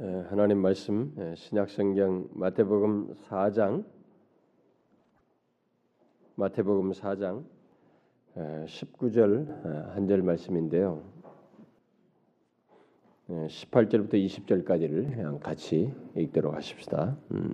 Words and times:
예, 0.00 0.24
하나님 0.28 0.58
말씀 0.58 1.14
예, 1.18 1.36
신약성경 1.36 2.30
마태복음 2.32 3.14
4장 3.14 3.84
마태복음 6.34 6.90
4장 6.90 7.44
19절 8.34 9.46
예, 9.64 9.92
한절 9.92 10.22
말씀인데요. 10.22 11.00
18절부터 13.28 14.14
20절까지를 14.14 15.38
같이 15.38 15.94
읽도록 16.16 16.54
하십시다. 16.54 17.16
음. 17.30 17.52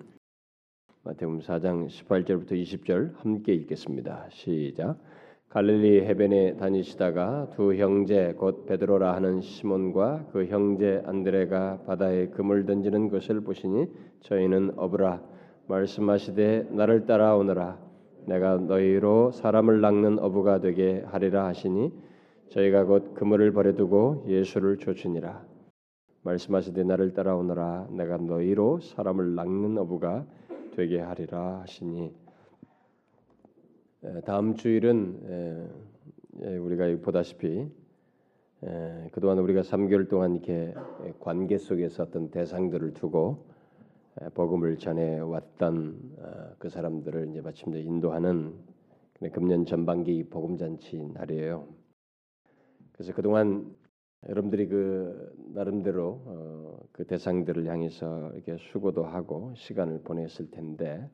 마태복음 1.02 1.40
4장 1.40 1.88
18절부터 1.88 2.52
20절 2.52 3.16
함께 3.16 3.52
읽겠습니다. 3.52 4.28
시작. 4.30 4.98
갈릴리 5.50 6.02
해변에 6.02 6.58
다니시다가 6.58 7.48
두 7.56 7.74
형제 7.74 8.34
곧 8.34 8.66
베드로라 8.66 9.16
하는 9.16 9.40
시몬과 9.40 10.26
그 10.30 10.46
형제 10.46 11.02
안드레가 11.04 11.80
바다에 11.86 12.28
금을 12.28 12.66
던지는 12.66 13.08
것을 13.08 13.40
보시니 13.40 13.88
저희는 14.20 14.74
어부라. 14.76 15.20
말씀하시되 15.66 16.68
나를 16.70 17.04
따라오너라. 17.04 17.78
내가 18.26 18.58
너희로 18.58 19.32
사람을 19.32 19.80
낚는 19.80 20.20
어부가 20.20 20.60
되게 20.60 21.02
하리라 21.06 21.46
하시니 21.46 21.92
저희가 22.50 22.84
곧 22.84 23.14
그물을 23.14 23.52
버려두고 23.52 24.26
예수를 24.28 24.78
쫓으니라. 24.78 25.44
말씀하시되 26.22 26.84
나를 26.84 27.12
따라오너라. 27.12 27.88
내가 27.90 28.18
너희로 28.18 28.78
사람을 28.78 29.34
낚는 29.34 29.78
어부가 29.78 30.24
되게 30.76 31.00
하리라 31.00 31.62
하시니 31.62 32.29
다음 34.24 34.54
주일은 34.54 35.68
우리가 36.40 36.86
보다시피 37.02 37.68
그동안 39.12 39.38
우리가 39.40 39.60
3개월 39.60 40.08
동안 40.08 40.36
이렇게 40.36 40.72
관계 41.18 41.58
속에서 41.58 42.04
어떤 42.04 42.30
대상들을 42.30 42.94
두고 42.94 43.44
복음을 44.32 44.78
전해 44.78 45.18
왔던 45.18 46.16
어, 46.18 46.54
그 46.58 46.68
사람들을 46.68 47.28
이제 47.30 47.40
마침내 47.40 47.80
인도하는 47.80 48.54
금년 49.32 49.66
전반기 49.66 50.24
복음 50.24 50.56
잔치 50.56 50.96
날이에요. 51.14 51.68
그래서 52.92 53.14
그동안 53.14 53.74
여러분들이 54.28 54.66
그 54.66 55.32
나름대로 55.54 56.22
어, 56.24 56.80
그 56.92 57.06
대상들을 57.06 57.66
향해서 57.66 58.32
이렇게 58.34 58.56
수고도 58.58 59.04
하고 59.04 59.54
시간을 59.56 60.00
보냈을 60.02 60.50
텐데 60.50 61.08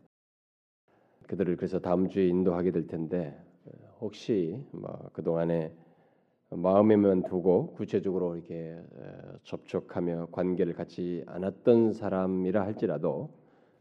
그들을 1.27 1.57
그래서 1.57 1.79
다음 1.79 2.09
주에 2.09 2.29
인도하게 2.29 2.71
될 2.71 2.87
텐데 2.87 3.37
혹시 4.01 4.63
뭐 4.73 5.11
그동안에 5.13 5.73
마음에만 6.51 7.25
두고 7.25 7.73
구체적으로 7.73 8.37
이렇게 8.37 8.81
접촉하며 9.45 10.29
관계를 10.31 10.75
갖지 10.75 11.25
않았던 11.27 11.93
사람이라 11.93 12.63
할지라도 12.63 13.31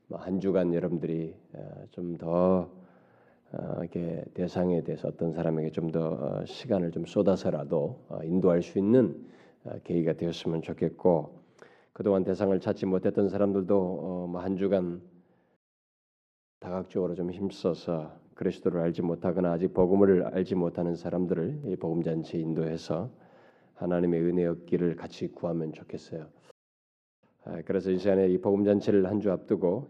뭐한 0.08 0.40
주간 0.40 0.74
여러분들이 0.74 1.36
좀더 1.92 2.70
어, 3.52 3.78
이렇게 3.80 4.24
대상에 4.34 4.84
대해서 4.84 5.08
어떤 5.08 5.32
사람에게 5.32 5.72
좀더 5.72 6.00
어, 6.00 6.46
시간을 6.46 6.92
좀 6.92 7.06
쏟아서라도 7.06 8.00
어, 8.10 8.20
인도할 8.24 8.62
수 8.62 8.80
있는 8.80 9.26
계기가 9.84 10.14
되었으면 10.14 10.62
좋겠고 10.62 11.40
그동안 11.94 12.24
대상을 12.24 12.60
찾지 12.60 12.86
못했던 12.86 13.30
사람들도 13.30 14.28
뭐한 14.30 14.58
주간 14.58 15.02
다각적으로 16.66 17.14
좀 17.14 17.32
힘써서 17.32 18.12
그리스도를 18.34 18.82
알지 18.82 19.04
못하거나 19.04 19.52
아직 19.52 19.72
복음을 19.72 20.24
알지 20.24 20.56
못하는 20.56 20.96
사람들을 20.96 21.62
이 21.66 21.76
복음 21.76 22.02
잔치에 22.02 22.40
인도해서 22.42 23.12
하나님의 23.76 24.20
은혜 24.24 24.48
얻기를 24.48 24.96
같이 24.96 25.28
구하면 25.28 25.74
좋겠어요. 25.74 26.28
아, 27.44 27.62
그래서 27.66 27.92
이 27.92 28.00
시간에 28.00 28.28
이 28.30 28.40
복음 28.40 28.64
잔치를 28.66 29.06
한 29.06 29.20
주 29.20 29.32
앞두고 29.32 29.90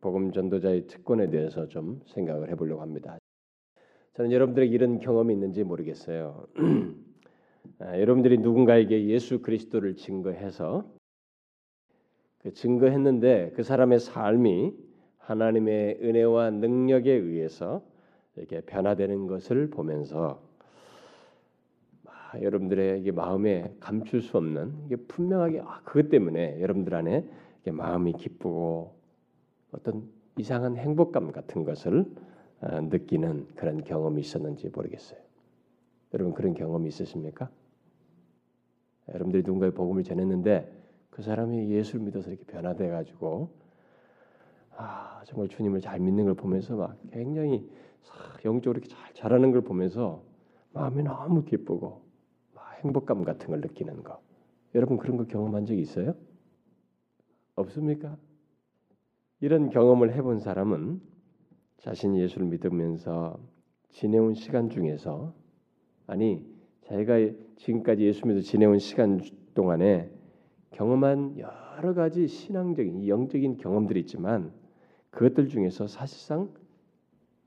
복음 0.00 0.32
전도자의 0.32 0.86
특권에 0.86 1.28
대해서 1.28 1.68
좀 1.68 2.00
생각을 2.06 2.48
해보려고 2.48 2.80
합니다. 2.80 3.18
저는 4.14 4.32
여러분들에게 4.32 4.74
이런 4.74 5.00
경험이 5.00 5.34
있는지 5.34 5.64
모르겠어요. 5.64 6.46
아, 7.78 8.00
여러분들이 8.00 8.38
누군가에게 8.38 9.04
예수 9.08 9.42
그리스도를 9.42 9.96
증거해서 9.96 10.90
그 12.38 12.54
증거했는데 12.54 13.52
그 13.54 13.62
사람의 13.62 14.00
삶이 14.00 14.88
하나님의 15.20 15.98
은혜와 16.02 16.50
능력에 16.50 17.10
의해서 17.12 17.82
이렇게 18.36 18.60
변화되는 18.60 19.26
것을 19.26 19.70
보면서 19.70 20.40
아, 22.06 22.40
여러분들의 22.40 23.10
마음에 23.12 23.74
감출 23.80 24.22
수 24.22 24.36
없는 24.36 24.74
이게 24.86 24.96
분명하게 24.96 25.60
아, 25.60 25.80
그것 25.84 26.08
때문에 26.08 26.60
여러분들 26.60 26.94
안에 26.94 27.24
마음이 27.66 28.12
기쁘고 28.14 28.94
어떤 29.72 30.08
이상한 30.38 30.76
행복감 30.76 31.32
같은 31.32 31.64
것을 31.64 32.06
아, 32.60 32.80
느끼는 32.80 33.48
그런 33.56 33.82
경험이 33.84 34.20
있었는지 34.20 34.68
모르겠어요. 34.68 35.18
여러분 36.14 36.34
그런 36.34 36.54
경험이 36.54 36.88
있으십니까? 36.88 37.50
여러분들이 39.08 39.42
누군가의 39.44 39.72
복음을 39.72 40.02
전했는데 40.02 40.80
그 41.10 41.22
사람이 41.22 41.70
예수를 41.70 42.04
믿어서 42.04 42.30
이렇게 42.30 42.44
변화돼 42.44 42.88
가지고 42.88 43.50
아 44.76 45.22
정말 45.26 45.48
주님을 45.48 45.80
잘 45.80 46.00
믿는 46.00 46.24
걸 46.24 46.34
보면서 46.34 46.76
막 46.76 46.96
굉장히 47.12 47.68
영적으로 48.44 48.78
이렇게 48.78 48.88
잘 48.88 49.12
자라는 49.14 49.52
걸 49.52 49.60
보면서 49.62 50.22
마음이 50.72 51.02
너무 51.02 51.44
기쁘고 51.44 52.10
행복감 52.82 53.24
같은 53.24 53.48
걸 53.48 53.60
느끼는 53.60 54.02
거. 54.02 54.20
여러분 54.74 54.96
그런 54.96 55.16
거 55.16 55.24
경험한 55.24 55.66
적 55.66 55.74
있어요? 55.74 56.14
없습니까? 57.54 58.16
이런 59.40 59.70
경험을 59.70 60.14
해본 60.14 60.40
사람은 60.40 61.00
자신이 61.78 62.20
예수를 62.20 62.46
믿으면서 62.46 63.38
지내온 63.90 64.34
시간 64.34 64.70
중에서 64.70 65.34
아니 66.06 66.46
자기가 66.82 67.14
지금까지 67.56 68.04
예수 68.04 68.26
믿어 68.26 68.40
지내온 68.40 68.78
시간 68.78 69.20
동안에 69.54 70.10
경험한 70.72 71.38
여러 71.38 71.94
가지 71.94 72.26
신앙적인 72.26 73.06
영적인 73.08 73.56
경험들이 73.56 74.00
있지만 74.00 74.52
그것들 75.10 75.48
중에서 75.48 75.86
사실상 75.86 76.52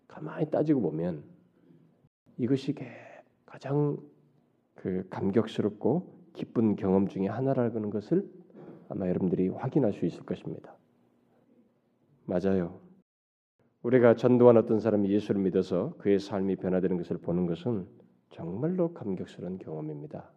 가만히 0.08 0.50
따지고 0.50 0.82
보면 0.82 1.24
이것이 2.38 2.76
가장 3.46 3.98
그 4.76 5.08
감격스럽고 5.10 6.14
기쁜 6.34 6.76
경험 6.76 7.08
중에 7.08 7.28
하나라는 7.28 7.90
것을 7.90 8.30
아마 8.90 9.08
여러분들이 9.08 9.48
확인할 9.50 9.94
수 9.94 10.06
있을 10.06 10.24
것입니다. 10.24 10.76
맞아요. 12.26 12.80
우리가 13.82 14.16
전도한 14.16 14.58
어떤 14.58 14.80
사람이 14.80 15.10
예수를 15.10 15.42
믿어서 15.42 15.94
그의 15.98 16.20
삶이 16.20 16.56
변화되는 16.58 16.98
것을 16.98 17.18
보는 17.18 17.46
것은 17.48 17.88
정말로 18.30 18.94
감격스러운 18.94 19.58
경험입니다. 19.60 20.32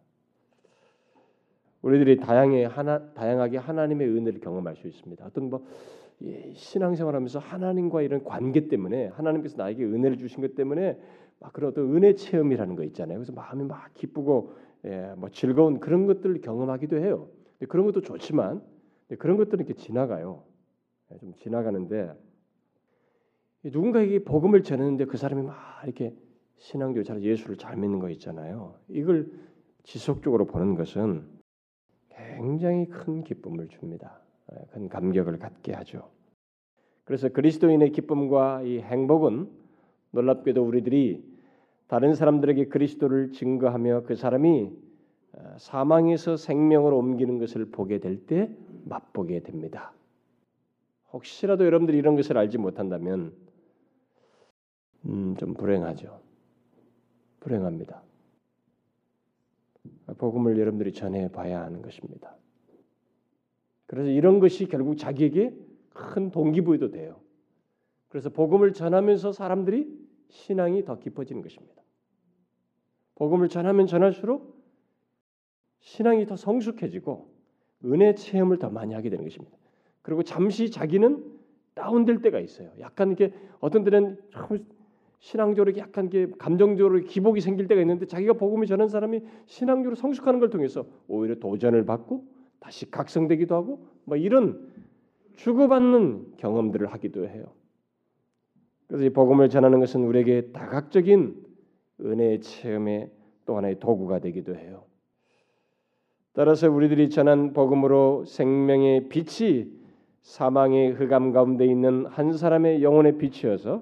우리들이 1.81 2.17
다양해 2.17 2.65
하나, 2.65 3.13
다양하게 3.13 3.57
하나님의 3.57 4.07
은혜를 4.09 4.39
경험할 4.41 4.75
수 4.75 4.87
있습니다. 4.87 5.25
어떤 5.25 5.49
뭐 5.49 5.65
신앙생활하면서 6.53 7.39
하나님과 7.39 8.01
이런 8.01 8.23
관계 8.23 8.67
때문에 8.67 9.07
하나님께서 9.07 9.57
나에게 9.57 9.83
은혜를 9.83 10.17
주신 10.17 10.41
것 10.41 10.55
때문에 10.55 10.99
막 11.39 11.53
그런 11.53 11.71
어떤 11.71 11.95
은혜 11.95 12.15
체험이라는 12.15 12.75
거 12.75 12.83
있잖아요. 12.85 13.19
그래서 13.19 13.33
마음이 13.33 13.63
막 13.63 13.93
기쁘고 13.93 14.53
예, 14.85 15.13
뭐 15.17 15.29
즐거운 15.29 15.79
그런 15.79 16.07
것들을 16.07 16.41
경험하기도 16.41 16.97
해요. 16.97 17.29
그런 17.69 17.85
것도 17.85 18.01
좋지만 18.01 18.63
그런 19.19 19.37
것들은 19.37 19.65
이렇게 19.65 19.73
지나가요. 19.73 20.43
예, 21.11 21.17
좀 21.17 21.33
지나가는데 21.35 22.13
누군가에게 23.63 24.23
복음을 24.23 24.63
전했는데 24.63 25.05
그 25.05 25.17
사람이 25.17 25.43
막 25.43 25.55
이렇게 25.83 26.15
신앙적으로 26.57 27.03
잘 27.03 27.21
예수를 27.21 27.57
잘 27.57 27.77
믿는 27.77 27.99
거 27.99 28.09
있잖아요. 28.09 28.75
이걸 28.87 29.31
지속적으로 29.83 30.45
보는 30.45 30.75
것은 30.75 31.27
굉장히 32.09 32.87
큰 32.87 33.23
기쁨을 33.23 33.67
줍니다. 33.67 34.21
예, 34.53 34.65
큰 34.71 34.89
감격을 34.89 35.39
갖게 35.39 35.73
하죠. 35.73 36.09
그래서 37.03 37.29
그리스도인의 37.29 37.91
기쁨과 37.91 38.63
이 38.63 38.79
행복은 38.79 39.49
놀랍게도 40.11 40.63
우리들이 40.63 41.23
다른 41.87 42.13
사람들에게 42.15 42.65
그리스도를 42.65 43.31
증거하며 43.31 44.03
그 44.03 44.15
사람이 44.15 44.71
어, 45.33 45.55
사망에서 45.57 46.35
생명으로 46.37 46.97
옮기는 46.97 47.39
것을 47.39 47.65
보게 47.71 47.99
될 47.99 48.25
때 48.25 48.49
맛보게 48.85 49.41
됩니다. 49.41 49.93
혹시라도 51.13 51.65
여러분들이 51.65 51.97
이런 51.97 52.15
것을 52.15 52.37
알지 52.37 52.57
못한다면 52.57 53.33
음, 55.05 55.35
좀 55.37 55.53
불행하죠. 55.53 56.19
불행합니다. 57.39 58.03
복음을 60.17 60.57
여러분들이 60.59 60.93
전해 60.93 61.29
봐야 61.31 61.61
하는 61.61 61.81
것입니다. 61.81 62.35
그래서 63.87 64.09
이런 64.09 64.39
것이 64.39 64.67
결국 64.67 64.97
자기에게 64.97 65.55
큰 65.93 66.29
동기부여도 66.29 66.91
돼요. 66.91 67.19
그래서 68.09 68.29
복음을 68.29 68.73
전하면서 68.73 69.31
사람들이 69.31 69.87
신앙이 70.29 70.85
더 70.85 70.99
깊어지는 70.99 71.41
것입니다. 71.41 71.81
복음을 73.15 73.49
전하면 73.49 73.87
전할수록 73.87 74.55
신앙이 75.79 76.25
더 76.25 76.35
성숙해지고 76.35 77.31
은혜 77.85 78.13
체험을 78.13 78.59
더 78.59 78.69
많이 78.69 78.93
하게 78.93 79.09
되는 79.09 79.23
것입니다. 79.23 79.57
그리고 80.01 80.23
잠시 80.23 80.69
자기는 80.69 81.37
다운될 81.73 82.21
때가 82.21 82.39
있어요. 82.39 82.71
약간 82.79 83.09
이렇게 83.09 83.33
어떤 83.59 83.83
때는 83.83 84.17
신앙적으로 85.19 85.75
약간 85.77 86.09
게 86.09 86.27
감정적으로 86.37 86.99
기복이 86.99 87.41
생길 87.41 87.67
때가 87.67 87.81
있는데 87.81 88.05
자기가 88.05 88.33
복음을 88.33 88.67
전한 88.67 88.89
사람이 88.89 89.21
신앙적으로 89.45 89.95
성숙하는 89.95 90.39
걸 90.39 90.49
통해서 90.49 90.85
오히려 91.07 91.35
도전을 91.35 91.85
받고 91.85 92.36
다시 92.59 92.89
각성되기도 92.89 93.55
하고 93.55 93.85
뭐 94.05 94.17
이런 94.17 94.71
주고받는 95.35 96.37
경험들을 96.37 96.87
하기도 96.87 97.27
해요. 97.27 97.45
그래서 98.87 99.05
이 99.05 99.09
복음을 99.09 99.49
전하는 99.49 99.79
것은 99.79 100.03
우리에게 100.03 100.51
다각적인 100.51 101.45
은혜의 102.01 102.41
체험의 102.41 103.11
또 103.45 103.57
하나의 103.57 103.79
도구가 103.79 104.19
되기도 104.19 104.55
해요. 104.55 104.83
따라서 106.33 106.69
우리들이 106.69 107.09
전한 107.09 107.53
복음으로 107.53 108.25
생명의 108.25 109.09
빛이 109.09 109.71
사망의 110.21 110.91
흑암 110.91 111.31
가운데 111.31 111.65
있는 111.65 112.05
한 112.05 112.33
사람의 112.33 112.83
영혼의 112.83 113.17
빛이어서 113.17 113.81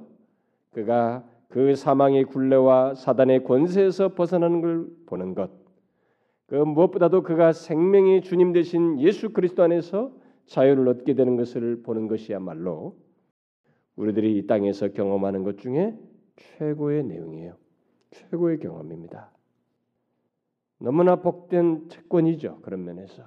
그가 0.72 1.24
그 1.50 1.76
사망의 1.76 2.26
굴레와 2.26 2.96
사단의 2.96 3.44
권세에서 3.44 4.10
벗어나는 4.10 4.62
걸 4.62 4.88
보는 5.06 5.36
것. 5.36 5.65
그 6.48 6.56
무엇보다도 6.56 7.24
그가 7.24 7.54
생명의 7.54 8.22
주님 8.22 8.54
되신 8.54 9.00
예수 9.00 9.30
그리스도 9.34 9.64
안에서 9.64 10.16
자유를 10.46 10.88
얻게 10.88 11.16
되는 11.16 11.36
것을 11.38 11.82
보는 11.82 12.08
것이야말로 12.08 12.98
우리들이 13.96 14.38
이 14.38 14.46
땅에서 14.46 14.90
경험하는 14.90 15.44
것 15.44 15.58
중에 15.58 15.98
최고의 16.36 17.04
내용이에요. 17.06 17.56
최고의 18.12 18.60
경험입니다. 18.60 19.32
너무나 20.80 21.22
복된 21.22 21.90
채권이죠. 21.90 22.60
그런 22.62 22.84
면에서. 22.84 23.24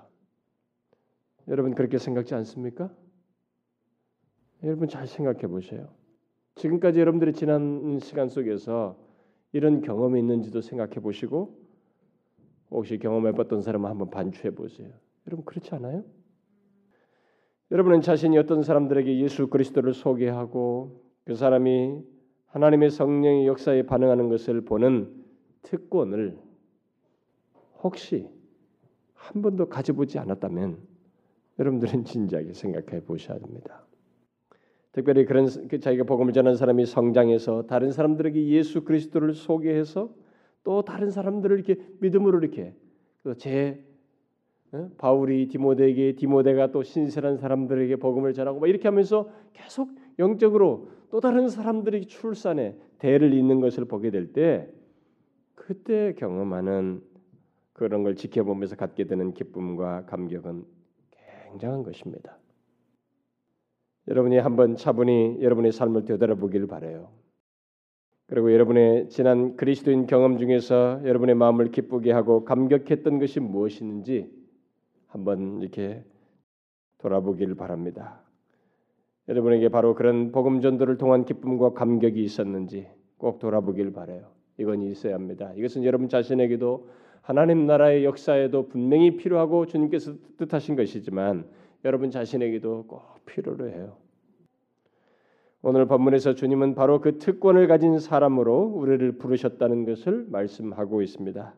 여러분 1.49 1.75
그렇게 1.75 1.99
생각지 1.99 2.35
않습니까? 2.35 2.95
여러분 4.63 4.89
잘 4.89 5.07
생각해 5.07 5.47
보세요. 5.47 5.89
지금까지 6.57 7.01
여러분들이 7.01 7.33
지난 7.33 7.99
시간 8.01 8.29
속에서 8.29 8.99
이런 9.53 9.81
경험이 9.81 10.21
있는지도 10.21 10.61
생각해 10.61 10.97
보시고 10.97 11.68
혹시 12.71 12.99
경험해 12.99 13.33
봤던 13.33 13.63
사람은 13.63 13.89
한번 13.89 14.11
반추해 14.11 14.55
보세요. 14.55 14.91
여러분 15.27 15.45
그렇지 15.45 15.75
않아요? 15.75 16.05
여러분은 17.71 18.01
자신이 18.01 18.39
어떤 18.39 18.63
사람들에게 18.63 19.21
예수 19.21 19.49
그리스도를 19.49 19.93
소개하고 19.93 21.03
그 21.25 21.35
사람이 21.35 22.03
하나님의 22.47 22.91
성령의 22.91 23.47
역사에 23.47 23.83
반응하는 23.83 24.29
것을 24.29 24.63
보는 24.63 25.15
특권을 25.63 26.39
혹시 27.83 28.29
한 29.13 29.43
번도 29.43 29.69
가져보지 29.69 30.19
않았다면 30.19 30.79
여러분들은 31.59 32.05
진지하게 32.05 32.55
생각해 32.55 33.03
보셔야 33.05 33.39
됩니다. 33.39 33.85
특별히 34.93 35.27
그런 35.27 35.47
그 35.69 35.79
자기가 35.79 36.05
복음을 36.05 36.33
전하는 36.33 36.57
사람이 36.57 36.87
성장해서 36.87 37.67
다른 37.67 37.93
사람들에게 37.93 38.49
예수 38.49 38.85
그리스도를 38.85 39.35
소개해서 39.35 40.11
또 40.69 40.83
다른 40.83 41.11
사람들을 41.11 41.57
이렇게 41.57 41.83
믿음으로 41.99 42.41
이렇게 42.41 42.75
제 43.39 43.83
어? 44.73 44.91
바울이 44.99 45.49
디모데에게 45.49 46.13
디모데가 46.17 46.73
또 46.73 46.83
신실한 46.83 47.39
사람들에게 47.39 47.97
복음을 47.97 48.35
전하고 48.35 48.61
막 48.61 48.67
이렇게 48.67 48.87
하면서 48.87 49.31
계속 49.55 49.89
영적으로 50.19 50.91
또 51.09 51.21
다른 51.21 51.49
사람들이 51.49 52.05
출산에 52.05 52.77
대를 52.99 53.33
잇는 53.33 53.63
것을 53.63 53.87
보게 53.87 54.11
될 54.11 54.35
때 54.35 54.71
그때 55.55 56.13
경험하는 56.13 57.01
그런 57.73 58.03
걸 58.03 58.15
지켜보면서 58.15 58.77
갖게 58.77 59.05
되는 59.05 59.33
기쁨과 59.33 60.05
감격은 60.05 60.67
굉장한 61.47 61.83
것입니다. 61.83 62.37
여러분이 64.07 64.37
한번 64.37 64.77
차분히 64.77 65.39
여러분의 65.41 65.73
삶을 65.73 66.05
되돌아보기를 66.05 66.67
바래요. 66.67 67.09
그리고 68.29 68.53
여러분의 68.53 69.09
지난 69.09 69.57
그리스도인 69.57 70.07
경험 70.07 70.37
중에서 70.37 71.01
여러분의 71.05 71.35
마음을 71.35 71.71
기쁘게 71.71 72.13
하고 72.13 72.45
감격했던 72.45 73.19
것이 73.19 73.41
무엇이는지 73.41 74.31
한번 75.07 75.63
이렇게 75.63 76.05
돌아보기를 76.99 77.55
바랍니다. 77.55 78.21
여러분에게 79.29 79.71
바로 79.71 79.95
그런 79.95 80.31
복음 80.31 80.61
전도를 80.61 80.99
통한 80.99 81.25
기쁨과 81.25 81.73
감격이 81.73 82.23
있었는지 82.23 82.87
꼭 83.17 83.39
돌아보길 83.39 83.95
바래요. 83.95 84.27
이건 84.59 84.83
있어야 84.83 85.15
합니다. 85.15 85.51
이것은 85.57 85.85
여러분 85.85 86.11
자신에게도 86.11 86.89
하나님 87.23 87.67
나라의 87.67 88.05
역사에도 88.05 88.69
분명히 88.69 89.17
필요하고 89.17 89.65
주님께서 89.67 90.13
뜻하신 90.37 90.77
것이지만 90.77 91.47
여러분 91.87 92.11
자신에게도 92.11 92.85
꼭 92.89 93.25
필요로 93.25 93.69
해요. 93.69 93.97
오늘 95.61 95.87
본문에서 95.87 96.35
주님은 96.35 96.77
바로 96.77 97.01
그 97.01 97.19
특권을 97.19 97.67
가진 97.67 97.99
사람으로 97.99 98.75
우리를 98.77 99.19
부르셨다는 99.19 99.87
것을 99.87 100.27
말씀하고 100.29 101.03
있습니다. 101.03 101.55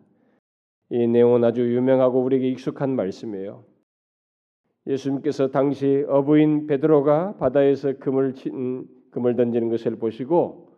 이 0.91 1.07
내용은 1.07 1.45
아주 1.45 1.63
유명하고 1.75 2.23
우리에게 2.23 2.49
익숙한 2.49 2.97
말씀이에요. 2.97 3.65
예수님께서 4.87 5.51
당시 5.51 6.05
어부인 6.09 6.67
베드로가 6.67 7.37
바다에서 7.37 7.99
금을 7.99 8.35
친, 8.35 8.89
금을 9.11 9.37
던지는 9.37 9.69
것을 9.69 9.97
보시고 9.97 10.71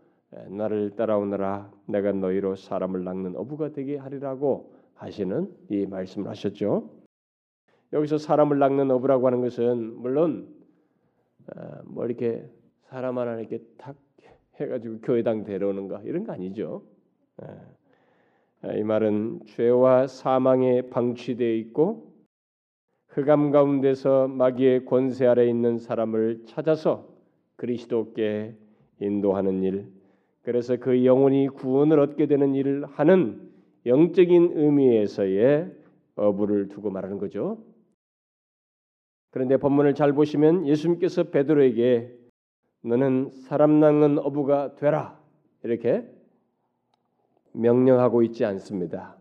나를 0.48 0.96
따라오너라 0.96 1.70
내가 1.86 2.10
너희로 2.12 2.56
사람을 2.56 3.04
낚는 3.04 3.36
어부가 3.36 3.70
되게 3.72 3.96
하리라고 3.96 4.72
하시는 4.94 5.48
이 5.70 5.86
말씀을 5.86 6.28
하셨죠. 6.28 6.90
여기서 7.92 8.18
사람을 8.18 8.58
낚는 8.58 8.90
어부라고 8.90 9.26
하는 9.28 9.42
것은 9.42 10.00
물론 10.00 10.48
어, 11.54 11.82
뭐 11.84 12.06
이렇게 12.06 12.48
사람 12.92 13.16
하나 13.16 13.40
이렇게 13.40 13.58
탁 13.78 13.96
해가지고 14.60 14.98
교회당 15.00 15.44
데려오는가 15.44 16.02
이런 16.04 16.24
거 16.24 16.32
아니죠. 16.34 16.82
예. 17.42 18.78
이 18.78 18.82
말은 18.82 19.40
죄와 19.46 20.06
사망에 20.06 20.90
방치되어 20.90 21.54
있고 21.54 22.12
흑암 23.08 23.50
가운데서 23.50 24.28
마귀의 24.28 24.84
권세 24.84 25.26
아래 25.26 25.48
있는 25.48 25.78
사람을 25.78 26.42
찾아서 26.44 27.08
그리스도께 27.56 28.54
인도하는 29.00 29.62
일, 29.62 29.86
그래서 30.42 30.76
그 30.76 31.06
영혼이 31.06 31.48
구원을 31.48 31.98
얻게 31.98 32.26
되는 32.26 32.54
일을 32.54 32.84
하는 32.84 33.50
영적인 33.86 34.52
의미에서의 34.54 35.72
어부를 36.16 36.68
두고 36.68 36.90
말하는 36.90 37.16
거죠. 37.16 37.64
그런데 39.30 39.56
본문을 39.56 39.94
잘 39.94 40.12
보시면 40.12 40.66
예수님께서 40.66 41.30
베드로에게 41.30 42.21
너는 42.82 43.30
사람 43.30 43.80
낚는 43.80 44.18
어부가 44.18 44.74
되라 44.76 45.18
이렇게 45.62 46.08
명령하고 47.52 48.22
있지 48.24 48.44
않습니다. 48.44 49.16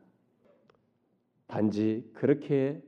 단지 1.48 2.10
그렇게 2.14 2.82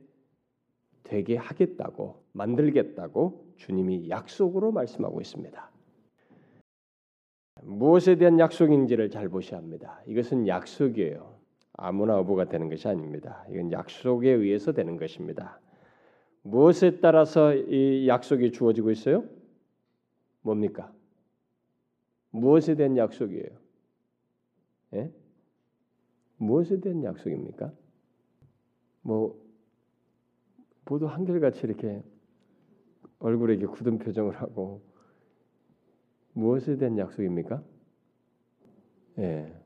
되게 1.04 1.36
하겠다고 1.36 2.22
만들겠다고 2.32 3.44
주님이 3.56 4.08
약속으로 4.08 4.72
말씀하고 4.72 5.20
있습니다. 5.20 5.70
무엇에 7.62 8.16
대한 8.16 8.38
약속인지를 8.38 9.10
잘 9.10 9.28
보셔야 9.28 9.60
합니다. 9.60 10.00
이것은 10.06 10.48
약속이에요. 10.48 11.34
아무나 11.74 12.18
어부가 12.18 12.46
되는 12.46 12.68
것이 12.68 12.88
아닙니다. 12.88 13.44
이건 13.50 13.70
약속에 13.70 14.30
의해서 14.30 14.72
되는 14.72 14.96
것입니다. 14.96 15.60
무엇에 16.42 17.00
따라서 17.00 17.54
이 17.54 18.06
약속이 18.08 18.52
주어지고 18.52 18.90
있어요? 18.90 19.24
뭡니까? 20.44 20.94
무엇에 22.30 22.74
대한 22.74 22.96
약속이에요? 22.96 23.48
예? 24.92 25.12
무엇에 26.36 26.80
대한 26.80 27.02
약속입니까? 27.02 27.72
뭐 29.00 29.42
모두 30.84 31.06
한결같이 31.06 31.60
이렇게 31.64 32.02
얼굴에 33.18 33.54
이렇게 33.54 33.74
굳은 33.74 33.98
표정을 33.98 34.36
하고 34.40 34.82
무엇에 36.34 36.76
대한 36.76 36.98
약속입니까? 36.98 37.62
예, 39.18 39.62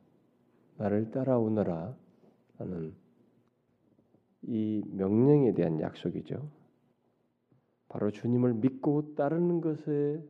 나를 0.77 1.11
따라오너라 1.11 1.97
하는 2.59 2.95
이 4.43 4.85
명령에 4.87 5.55
대한 5.55 5.81
약속이죠. 5.81 6.49
바로 7.89 8.13
주님을 8.13 8.55
믿고 8.55 9.17
따르는 9.17 9.61
것에 9.61 10.23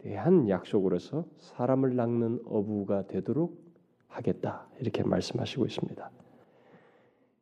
대한 0.00 0.48
약속으로서 0.48 1.26
사람을 1.36 1.94
낚는 1.94 2.40
어부가 2.46 3.06
되도록 3.06 3.60
하겠다 4.08 4.66
이렇게 4.78 5.02
말씀하시고 5.02 5.66
있습니다. 5.66 6.10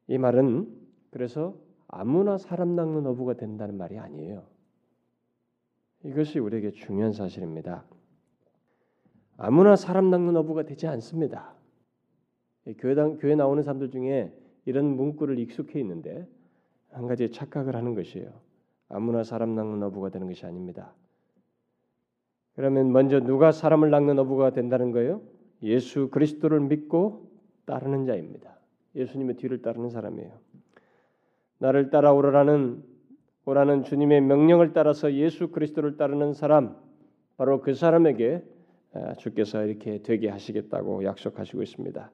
이 0.09 0.19
말은 0.19 0.69
그래서 1.11 1.55
아무나 1.87 2.37
사람 2.37 2.75
낚는 2.75 3.07
어부가 3.07 3.35
된다는 3.35 3.79
말이 3.79 3.99
아니에요. 3.99 4.45
이것이 6.05 6.41
우리에게 6.41 6.73
중요한 6.73 7.13
사실입니다. 7.13 7.85
아무나 9.37 9.77
사람 9.77 10.11
낚는 10.11 10.37
어부가 10.37 10.65
되지 10.65 10.89
않습니다. 10.89 11.55
교회당 12.79 13.19
교회 13.19 13.37
나오는 13.37 13.63
사람들 13.63 13.91
중에 13.91 14.33
이런 14.65 14.97
문구를 14.97 15.39
익숙해 15.39 15.79
있는데 15.81 16.27
한 16.91 17.07
가지 17.07 17.31
착각을 17.31 17.77
하는 17.77 17.95
것이에요. 17.95 18.33
아무나 18.89 19.23
사람 19.23 19.55
낚는 19.55 19.83
어부가 19.85 20.11
되는 20.11 20.27
것이 20.27 20.45
아닙니다. 20.45 20.93
그러면 22.59 22.91
먼저 22.91 23.21
누가 23.21 23.53
사람을 23.53 23.89
낚는 23.91 24.19
어부가 24.19 24.51
된다는 24.51 24.91
거예요? 24.91 25.21
예수 25.63 26.09
그리스도를 26.11 26.59
믿고 26.59 27.31
따르는 27.67 28.05
자입니다. 28.05 28.59
예수님의 28.97 29.37
뒤를 29.37 29.63
따르는 29.63 29.91
사람이에요. 29.91 30.33
나를 31.59 31.91
따라오라는 31.91 32.83
오라는 33.45 33.85
주님의 33.85 34.23
명령을 34.23 34.73
따라서 34.73 35.13
예수 35.13 35.53
그리스도를 35.53 35.97
따르는 35.97 36.33
사람 36.33 36.75
바로 37.37 37.61
그 37.61 37.75
사람에게 37.75 38.43
아, 38.93 39.15
주께서 39.15 39.65
이렇게 39.65 40.03
되게 40.03 40.29
하시겠다고 40.29 41.05
약속하시고 41.05 41.63
있습니다. 41.63 42.11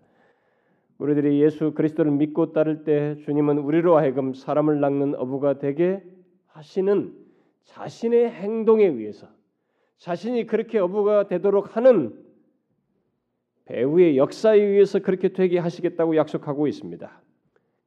우리들이 0.98 1.40
예수 1.40 1.72
그리스도를 1.72 2.12
믿고 2.12 2.52
따를 2.52 2.84
때 2.84 3.16
주님은 3.24 3.60
우리로 3.60 3.96
하여금 3.96 4.34
사람을 4.34 4.78
낚는 4.78 5.14
어부가 5.14 5.58
되게 5.58 6.02
하시는 6.48 7.14
자신의 7.62 8.30
행동에 8.30 8.84
의해서 8.84 9.26
자신이 9.98 10.46
그렇게 10.46 10.78
어부가 10.78 11.28
되도록 11.28 11.76
하는 11.76 12.18
배우의 13.66 14.18
역사에 14.18 14.60
의해서 14.60 14.98
그렇게 14.98 15.28
되게 15.28 15.58
하시겠다고 15.58 16.16
약속하고 16.16 16.66
있습니다. 16.66 17.20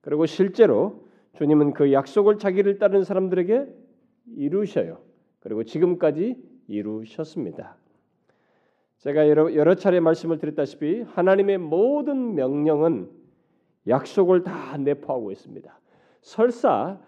그리고 0.02 0.26
실제로 0.26 1.08
주님은 1.34 1.74
그 1.74 1.94
약속을 1.94 2.40
자기를 2.40 2.80
따르는 2.80 3.04
사람들에게 3.04 3.68
이루셔요. 4.38 5.00
그리고 5.40 5.64
지금까지 5.64 6.36
이루셨습니다. 6.68 7.78
제가 8.98 9.30
여러, 9.30 9.54
여러 9.54 9.76
차례 9.76 10.00
말씀을 10.00 10.40
드렸다시피 10.40 11.02
하나님의 11.02 11.60
모든 11.60 12.34
명령은 12.34 13.10
약속을 13.88 14.44
다 14.44 14.78
내포하고 14.78 15.32
있습니다. 15.32 15.80
설사 16.22 17.00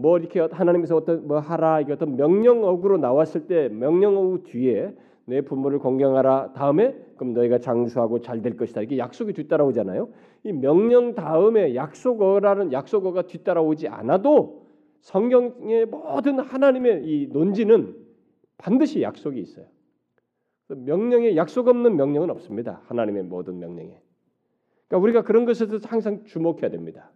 뭐 0.00 0.18
이렇게 0.18 0.40
하나님께서 0.40 0.96
어떤 0.96 1.26
뭐 1.26 1.38
하라 1.38 1.80
이게 1.80 1.92
어떤 1.92 2.16
명령어구로 2.16 2.98
나왔을 2.98 3.46
때 3.46 3.68
명령어구 3.68 4.44
뒤에 4.44 4.94
내 5.24 5.42
부모를 5.42 5.78
공경하라 5.78 6.52
다음에 6.54 6.96
그럼 7.16 7.34
너희가 7.34 7.58
장수하고 7.58 8.20
잘 8.20 8.40
될 8.40 8.56
것이다 8.56 8.80
이게 8.82 8.96
약속이 8.96 9.32
뒤따라오잖아요. 9.34 10.08
이 10.44 10.52
명령 10.52 11.14
다음에 11.14 11.74
약속어라는 11.74 12.72
약속어가 12.72 13.22
뒤따라오지 13.22 13.88
않아도 13.88 14.66
성경의 15.00 15.86
모든 15.86 16.38
하나님의 16.38 17.04
이 17.04 17.28
논지는 17.32 17.94
반드시 18.56 19.02
약속이 19.02 19.40
있어요. 19.40 19.66
명령에 20.68 21.36
약속 21.36 21.68
없는 21.68 21.96
명령은 21.96 22.30
없습니다. 22.30 22.82
하나님의 22.86 23.24
모든 23.24 23.58
명령에. 23.58 24.00
그러니까 24.86 25.02
우리가 25.02 25.22
그런 25.22 25.44
것에 25.44 25.66
대해서 25.66 25.88
항상 25.88 26.24
주목해야 26.24 26.70
됩니다. 26.70 27.10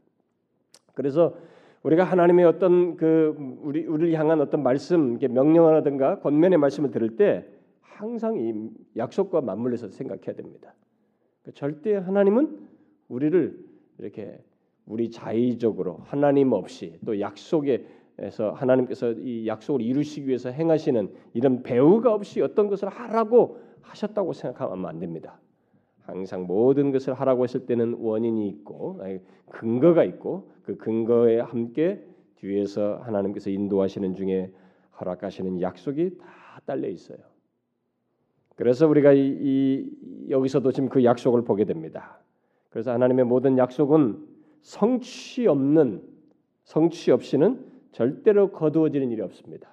그래서 0.95 1.35
우리가 1.83 2.05
하나님의 2.05 2.45
어떤 2.45 2.97
그 2.97 3.35
우리 3.61 3.85
우리를 3.87 4.19
향한 4.19 4.41
어떤 4.41 4.63
말씀, 4.63 5.19
명령하든가 5.19 6.21
권면의 6.21 6.59
말씀을 6.59 6.91
들을 6.91 7.17
때 7.17 7.47
항상 7.81 8.37
이 8.37 8.71
약속과 8.97 9.41
맞물려서 9.41 9.89
생각해야 9.89 10.35
됩니다. 10.35 10.75
그러니까 11.43 11.59
절대 11.59 11.95
하나님은 11.97 12.59
우리를 13.09 13.59
이렇게 13.99 14.39
우리 14.87 15.11
자의적으로 15.11 15.99
하나님 16.05 16.53
없이 16.53 16.99
또 17.05 17.19
약속에서 17.19 18.53
하나님께서 18.55 19.13
이 19.13 19.47
약속을 19.47 19.83
이루시기 19.83 20.29
위해서 20.29 20.51
행하시는 20.51 21.13
이런 21.35 21.63
배우가 21.63 22.13
없이 22.15 22.41
어떤 22.41 22.69
것을 22.69 22.89
하라고 22.89 23.59
하셨다고 23.81 24.33
생각하면 24.33 24.87
안 24.87 24.99
됩니다. 24.99 25.41
항상 26.03 26.47
모든 26.47 26.91
것을 26.91 27.15
하라고 27.15 27.45
했을 27.45 27.67
때는 27.67 27.95
원인이 27.99 28.49
있고 28.49 29.01
근거가 29.51 30.05
있고 30.05 30.51
그 30.65 30.77
근거에 30.77 31.41
함께 31.41 32.05
뒤에서 32.37 32.97
하나님께서 33.03 33.51
인도하시는 33.51 34.15
중에 34.15 34.53
허락하시는 35.01 35.61
약속이 35.61 36.19
다 36.19 36.61
딸려 36.67 36.89
있어요. 36.89 37.19
그래서 38.57 38.87
우리가 38.87 39.13
이, 39.13 39.21
이, 39.21 40.31
여기서도 40.31 40.73
지금 40.73 40.89
그 40.89 41.05
약속을 41.05 41.43
보게 41.43 41.65
됩니다. 41.65 42.19
그래서 42.71 42.93
하나님의 42.93 43.25
모든 43.25 43.59
약속은 43.59 44.27
성취 44.61 45.47
없는 45.47 46.03
성취 46.65 47.11
없이는 47.11 47.65
절대로 47.93 48.51
거두어지는 48.51 49.11
일이 49.11 49.23
없습니다. 49.23 49.69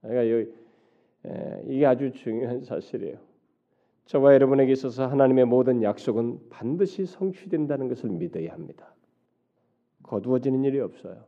그러니까 0.00 0.30
여기, 0.30 0.52
에, 1.26 1.62
이게 1.68 1.86
아주 1.86 2.12
중요한 2.12 2.62
사실이에요. 2.62 3.18
저와 4.06 4.34
여러분에게 4.34 4.72
있어서 4.72 5.06
하나님의 5.06 5.46
모든 5.46 5.82
약속은 5.82 6.50
반드시 6.50 7.06
성취된다는 7.06 7.88
것을 7.88 8.10
믿어야 8.10 8.52
합니다. 8.52 8.94
거두어지는 10.02 10.64
일이 10.64 10.80
없어요. 10.80 11.24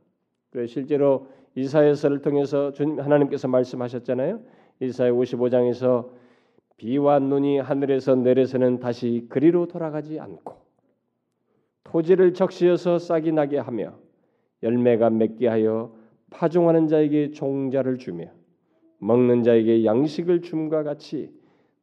그래서 0.50 0.72
실제로 0.72 1.28
이사야서를 1.54 2.20
통해서 2.20 2.72
하나님께서 2.78 3.48
말씀하셨잖아요. 3.48 4.40
이사야 4.80 5.10
55장에서 5.12 6.10
비와 6.76 7.18
눈이 7.18 7.58
하늘에서 7.58 8.14
내려서는 8.14 8.80
다시 8.80 9.26
그리로 9.30 9.66
돌아가지 9.66 10.20
않고 10.20 10.56
토지를 11.84 12.34
적시어서 12.34 12.98
싹이 12.98 13.32
나게 13.32 13.58
하며 13.58 13.94
열매가 14.62 15.10
맺게 15.10 15.48
하여 15.48 15.94
파종하는 16.30 16.88
자에게 16.88 17.30
종자를 17.30 17.96
주며 17.96 18.26
먹는 18.98 19.42
자에게 19.42 19.84
양식을 19.84 20.42
줌과 20.42 20.82
같이 20.82 21.30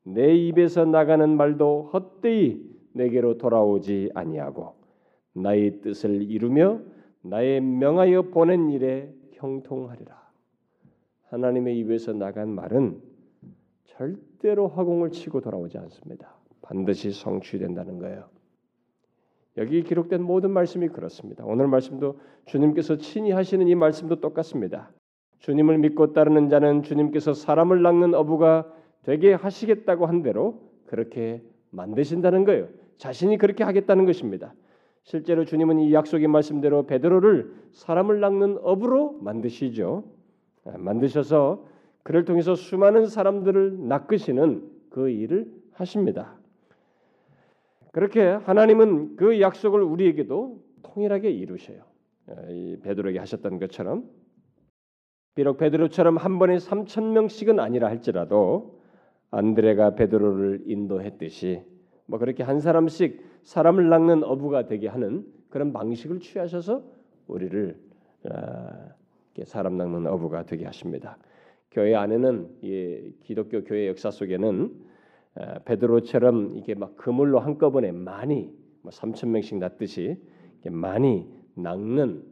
내 0.04 0.36
입에서 0.36 0.86
나가는 0.86 1.36
말도 1.36 1.90
헛되이 1.94 2.62
내게로 2.94 3.38
돌아오지 3.38 4.12
아니하고 4.14 4.76
나의 5.34 5.82
뜻을 5.82 6.30
이루며 6.30 6.82
나의 7.22 7.62
명하여 7.62 8.24
보낸 8.24 8.70
일에 8.70 9.14
형통하리라. 9.32 10.22
하나님의 11.30 11.78
입에서 11.80 12.14
나간 12.14 12.50
말은 12.50 13.02
절대로 13.86 14.68
화공을 14.68 15.12
치고 15.12 15.42
돌아오지 15.42 15.78
않습니다. 15.78 16.36
반드시 16.62 17.12
성취된다는 17.12 18.00
거예요. 18.00 18.26
여기 19.58 19.84
기록된 19.84 20.22
모든 20.22 20.52
말씀이 20.52 20.88
그렇습니다. 20.90 21.46
오늘 21.46 21.68
말씀도 21.68 22.20
주님께서 22.46 22.98
친히 22.98 23.32
하시는 23.32 23.68
이 23.68 23.76
말씀도 23.76 24.20
똑같습니다. 24.20 24.92
주님을 25.40 25.78
믿고 25.80 26.14
따르는 26.14 26.50
자는 26.50 26.84
주님께서 26.84 27.34
사람을 27.34 27.82
낚는 27.82 28.16
어부가 28.16 28.72
되게 29.04 29.34
하시겠다고 29.34 30.06
한 30.06 30.24
대로 30.24 30.62
그렇게 30.86 31.44
만드신다는 31.72 32.46
거예요. 32.46 32.68
자신이 32.98 33.38
그렇게 33.38 33.64
하겠다는 33.64 34.06
것입니다. 34.06 34.54
실제로 35.04 35.44
주님은 35.44 35.80
이 35.80 35.94
약속의 35.94 36.28
말씀대로 36.28 36.86
베드로를 36.86 37.54
사람을 37.74 38.20
낚는 38.22 38.60
업으로 38.62 39.20
만드시죠. 39.22 40.06
아, 40.66 40.78
만드셔서 40.78 41.66
그를 42.04 42.26
통해서 42.26 42.56
수많은 42.56 43.08
사람들을 43.08 43.88
낚으시는 43.88 44.70
그 44.90 45.10
일을 45.10 45.52
하십니다. 45.74 46.38
그렇게 47.92 48.22
하나님은 48.22 49.18
그 49.18 49.42
약속을 49.42 49.82
우리에게도 49.82 50.64
통일하게 50.84 51.32
이루셔요. 51.32 51.84
아, 52.28 52.34
이 52.50 52.78
베드로에게 52.82 53.20
하셨던 53.20 53.60
것처럼 53.60 54.10
비록 55.36 55.58
베드로처럼 55.58 56.18
한 56.18 56.40
번에 56.40 56.58
3천 56.58 57.12
명씩은 57.12 57.60
아니라 57.60 57.90
할지라도 57.90 58.83
안드레가 59.34 59.96
베드로를 59.96 60.64
인도했듯이 60.68 61.64
뭐 62.06 62.20
그렇게 62.20 62.44
한 62.44 62.60
사람씩 62.60 63.22
사람을 63.44 63.90
낚는 63.90 64.24
어부가 64.24 64.68
되게 64.68 64.88
하는 64.88 65.26
그런 65.50 65.74
방식을 65.74 66.20
취하셔서 66.20 66.84
우리를 67.28 67.76
아, 68.30 68.90
사람 69.46 69.78
낚는 69.78 70.06
어부가 70.08 70.46
되게 70.46 70.66
하십니다. 70.66 71.18
교회 71.72 71.96
안에는 71.96 72.58
이 72.62 73.14
기독교 73.24 73.64
교회 73.64 73.88
역사 73.88 74.12
속에는 74.12 74.72
아, 75.36 75.60
베드로처럼 75.66 76.56
이게 76.56 76.76
막 76.76 76.96
그물로 76.96 77.40
한꺼번에 77.40 77.92
많이 77.92 78.54
뭐 78.84 78.92
3천 78.92 79.30
명씩 79.30 79.58
낚듯이 79.58 80.18
많이 80.70 81.28
낚는 81.56 82.24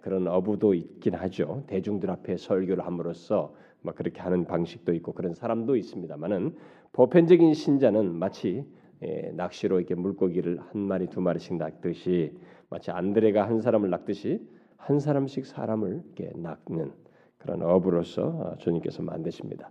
그런 0.00 0.26
어부도 0.26 0.74
있긴 0.74 1.14
하죠. 1.14 1.62
대중들 1.68 2.10
앞에 2.10 2.36
설교를 2.36 2.84
함으로써 2.84 3.54
막 3.82 3.94
그렇게 3.94 4.20
하는 4.20 4.44
방식도 4.44 4.92
있고 4.94 5.12
그런 5.12 5.34
사람도 5.34 5.76
있습니다만은 5.76 6.56
보편적인 6.92 7.54
신자는 7.54 8.14
마치 8.14 8.64
예, 9.02 9.30
낚시로 9.34 9.78
이렇게 9.78 9.94
물고기를 9.94 10.58
한 10.58 10.80
마리 10.80 11.06
두 11.06 11.20
마리씩 11.20 11.56
낚듯이 11.56 12.32
마치 12.68 12.90
안드레가 12.90 13.46
한 13.46 13.60
사람을 13.60 13.90
낚듯이 13.90 14.40
한 14.76 14.98
사람씩 14.98 15.46
사람을 15.46 16.02
이렇게 16.16 16.32
낚는 16.36 16.92
그런 17.38 17.62
어부로서 17.62 18.22
어, 18.26 18.56
주님께서 18.58 19.02
만드십니다. 19.02 19.70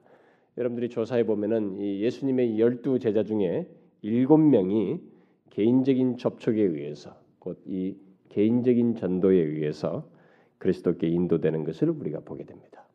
여러분들이 0.58 0.90
조사해 0.90 1.26
보면은 1.26 1.78
이 1.78 2.02
예수님의 2.02 2.60
열두 2.60 3.00
제자 3.00 3.24
중에 3.24 3.68
일곱 4.02 4.38
명이 4.38 5.02
개인적인 5.50 6.18
접촉에 6.18 6.62
의해서 6.62 7.16
곧 7.40 7.62
이 7.66 7.98
개인적인 8.38 8.96
전도에 8.96 9.36
의해서 9.36 10.08
그리스도께 10.60 11.08
인도되는 11.08 11.64
것을 11.64 11.90
우리가 11.90 12.20
보게 12.20 12.44
됩니다. 12.44 12.87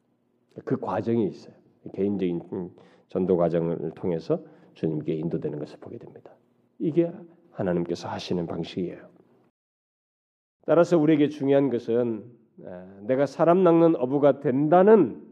그 0.64 0.78
과정이 0.78 1.26
있어요. 1.26 1.54
개인적인 1.94 2.70
전도 3.08 3.36
과정을 3.36 3.92
통해서 3.94 4.42
주님께 4.74 5.14
인도되는 5.14 5.58
것을 5.58 5.78
보게 5.80 5.98
됩니다. 5.98 6.32
이게 6.78 7.12
하나님께서 7.50 8.08
하시는 8.08 8.46
방식이에요. 8.46 9.10
따라서 10.64 10.98
우리에게 10.98 11.28
중요한 11.28 11.70
것은 11.70 12.24
내가 13.02 13.26
사람 13.26 13.64
낚는 13.64 13.96
어부가 13.96 14.40
된다는 14.40 15.26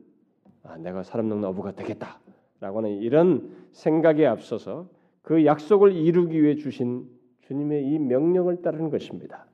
아, 0.63 0.77
내가 0.77 1.03
사람 1.03 1.29
낚는 1.29 1.49
어부가 1.49 1.73
되겠다라고 1.73 2.79
하는 2.79 2.91
이런 2.99 3.51
생각에 3.73 4.27
앞서서 4.27 4.89
그 5.23 5.47
약속을 5.47 5.93
이루기 5.93 6.43
위해 6.43 6.57
주신 6.57 7.09
주님의 7.43 7.87
이 7.87 7.99
명령을 7.99 8.63
따르는 8.63 8.91
것입니다. 8.91 9.47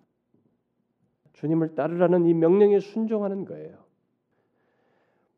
주님을 1.34 1.74
따르라는 1.74 2.26
이 2.26 2.34
명령에 2.34 2.80
순종하는 2.80 3.44
거예요. 3.44 3.85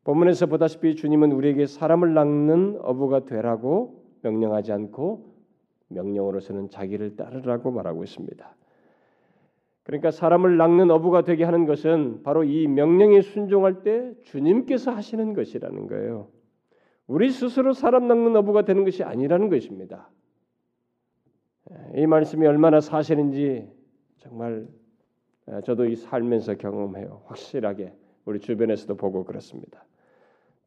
본문에서 0.03 0.45
보다시피 0.47 0.95
주님은 0.95 1.31
우리에게 1.31 1.65
사람을 1.65 2.13
낚는 2.13 2.79
어부가 2.81 3.25
되라고 3.25 4.03
명령하지 4.21 4.71
않고 4.71 5.29
명령으로서는 5.89 6.69
자기를 6.69 7.15
따르라고 7.15 7.71
말하고 7.71 8.03
있습니다. 8.03 8.55
그러니까 9.83 10.11
사람을 10.11 10.57
낚는 10.57 10.91
어부가 10.91 11.23
되게 11.23 11.43
하는 11.43 11.65
것은 11.65 12.21
바로 12.23 12.43
이 12.43 12.67
명령에 12.67 13.21
순종할 13.21 13.81
때 13.81 14.13
주님께서 14.23 14.91
하시는 14.91 15.33
것이라는 15.33 15.87
거예요. 15.87 16.27
우리 17.07 17.31
스스로 17.31 17.73
사람 17.73 18.07
낚는 18.07 18.35
어부가 18.35 18.65
되는 18.65 18.83
것이 18.83 19.03
아니라는 19.03 19.49
것입니다. 19.49 20.11
이 21.95 22.05
말씀이 22.05 22.45
얼마나 22.45 22.81
사실인지 22.81 23.67
정말 24.17 24.67
저도 25.65 25.85
이 25.85 25.95
살면서 25.95 26.55
경험해요. 26.55 27.23
확실하게 27.25 27.93
우리 28.25 28.39
주변에서도 28.39 28.95
보고 28.95 29.23
그렇습니다. 29.23 29.83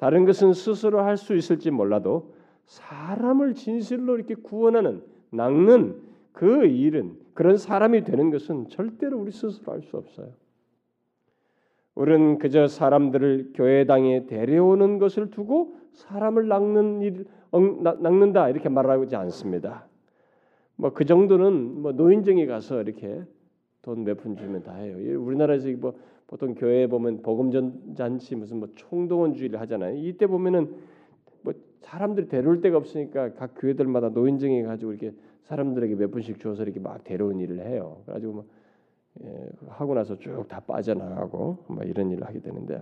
다른 0.02 0.25
것은 0.25 0.52
스스로 0.52 1.02
할 1.02 1.16
수 1.16 1.37
있을지 1.37 1.71
몰라도 1.71 2.35
사람을 2.66 3.54
진실로 3.54 4.16
이렇게 4.16 4.35
구원하는 4.35 5.00
낚는 5.30 5.94
그 6.32 6.66
일은 6.66 7.16
그런 7.35 7.56
사람이 7.56 8.02
되는 8.02 8.30
것은 8.32 8.68
절대로 8.68 9.21
우리 9.21 9.30
스스로 9.30 9.73
할 9.73 9.82
수 9.82 9.97
없어요. 9.97 10.26
우리는 11.94 12.38
그저 12.38 12.66
사람들을 12.66 13.52
교회당에 13.54 14.26
데려오는 14.26 14.99
것을 14.99 15.30
두고 15.30 15.76
사람을 15.92 16.49
낚는 16.49 17.02
일, 17.02 17.25
낚는다 17.52 18.49
이렇게 18.49 18.68
말하지 18.68 19.14
않습니다. 19.14 19.87
뭐 20.75 20.90
그 20.90 21.04
정도는 21.04 21.80
뭐 21.80 21.92
노인정에 21.92 22.47
가서 22.47 22.82
이렇게 22.82 23.23
돈 23.82 24.02
몇 24.02 24.16
푼 24.18 24.37
주면 24.37 24.64
다 24.64 24.75
해요. 24.75 24.97
우리나라에서 25.23 25.68
뭐 25.78 25.94
보통 26.33 26.55
교회에 26.55 26.87
보면 26.87 27.21
복음 27.21 27.51
잔치 27.95 28.35
무슨 28.35 28.57
뭐 28.59 28.69
총동원 28.75 29.35
주의를 29.35 29.61
하잖아요. 29.61 29.99
이때 29.99 30.27
보면은 30.27 30.75
뭐 31.43 31.53
사람들이 31.83 32.29
데려올 32.29 32.62
데가 32.62 32.79
없으니까 32.79 33.35
각 33.35 33.53
교회들마다 33.59 34.09
노인정에 34.09 34.62
가지고 34.62 34.95
이렇게 34.95 35.15
사람들에게 35.43 35.95
몇 35.97 36.11
분씩 36.11 36.41
줘서 36.41 36.62
이렇게 36.62 36.81
막 36.81 37.05
데려온 37.05 37.39
일을 37.39 37.61
해요. 37.61 38.01
그래가지고 38.07 38.33
뭐 38.33 38.47
예, 39.23 39.47
하고 39.69 39.93
나서 39.93 40.19
쭉 40.19 40.49
다 40.49 40.61
빠져나가고 40.61 41.67
뭐 41.69 41.85
이런 41.85 42.11
일을 42.11 42.27
하게 42.27 42.41
되는데 42.41 42.81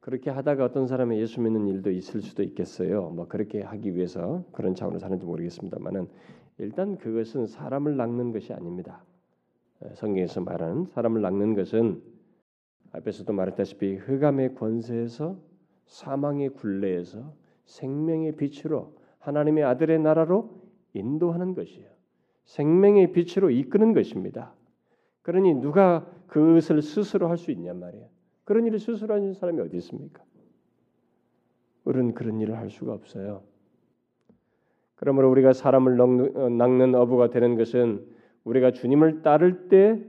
그렇게 0.00 0.30
하다가 0.30 0.64
어떤 0.64 0.88
사람이 0.88 1.16
예수 1.20 1.40
믿는 1.40 1.68
일도 1.68 1.92
있을 1.92 2.22
수도 2.22 2.42
있겠어요. 2.42 3.10
뭐 3.10 3.28
그렇게 3.28 3.62
하기 3.62 3.94
위해서 3.94 4.44
그런 4.50 4.74
차원으로 4.74 4.98
사는지 4.98 5.26
모르겠습니다만은 5.26 6.08
일단 6.58 6.98
그것은 6.98 7.46
사람을 7.46 7.96
낚는 7.96 8.32
것이 8.32 8.52
아닙니다. 8.52 9.04
예, 9.82 9.94
성경에서 9.94 10.40
말하는 10.40 10.86
사람을 10.86 11.20
낚는 11.20 11.54
것은 11.54 12.02
앞에서도 12.92 13.32
말했다시피 13.32 13.96
흑암의 13.96 14.54
권세에서 14.54 15.36
사망의 15.86 16.50
굴레에서 16.50 17.34
생명의 17.64 18.36
빛으로 18.36 18.96
하나님의 19.18 19.64
아들의 19.64 19.98
나라로 20.00 20.62
인도하는 20.92 21.54
것이에요. 21.54 21.88
생명의 22.44 23.12
빛으로 23.12 23.50
이끄는 23.50 23.94
것입니다. 23.94 24.54
그러니 25.22 25.54
누가 25.54 26.06
그것을 26.26 26.82
스스로 26.82 27.28
할 27.28 27.36
수 27.38 27.50
있냔 27.50 27.80
말이에요. 27.80 28.06
그런 28.44 28.66
일을 28.66 28.78
스스로 28.78 29.14
하는 29.14 29.32
사람이 29.32 29.60
어디 29.60 29.76
있습니까? 29.78 30.22
우리는 31.84 32.14
그런 32.14 32.40
일을 32.40 32.56
할 32.56 32.70
수가 32.70 32.92
없어요. 32.92 33.42
그러므로 34.94 35.30
우리가 35.30 35.52
사람을 35.52 35.96
낚는 35.96 36.94
어부가 36.94 37.30
되는 37.30 37.56
것은 37.56 38.06
우리가 38.44 38.70
주님을 38.72 39.22
따를 39.22 39.68
때 39.68 40.00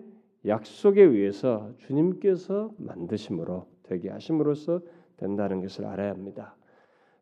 약속에 0.45 1.01
의해서 1.01 1.71
주님께서 1.77 2.71
만드심으로 2.77 3.67
되게 3.83 4.09
하심으로써 4.09 4.81
된다는 5.17 5.61
것을 5.61 5.85
알아야 5.85 6.11
합니다. 6.11 6.55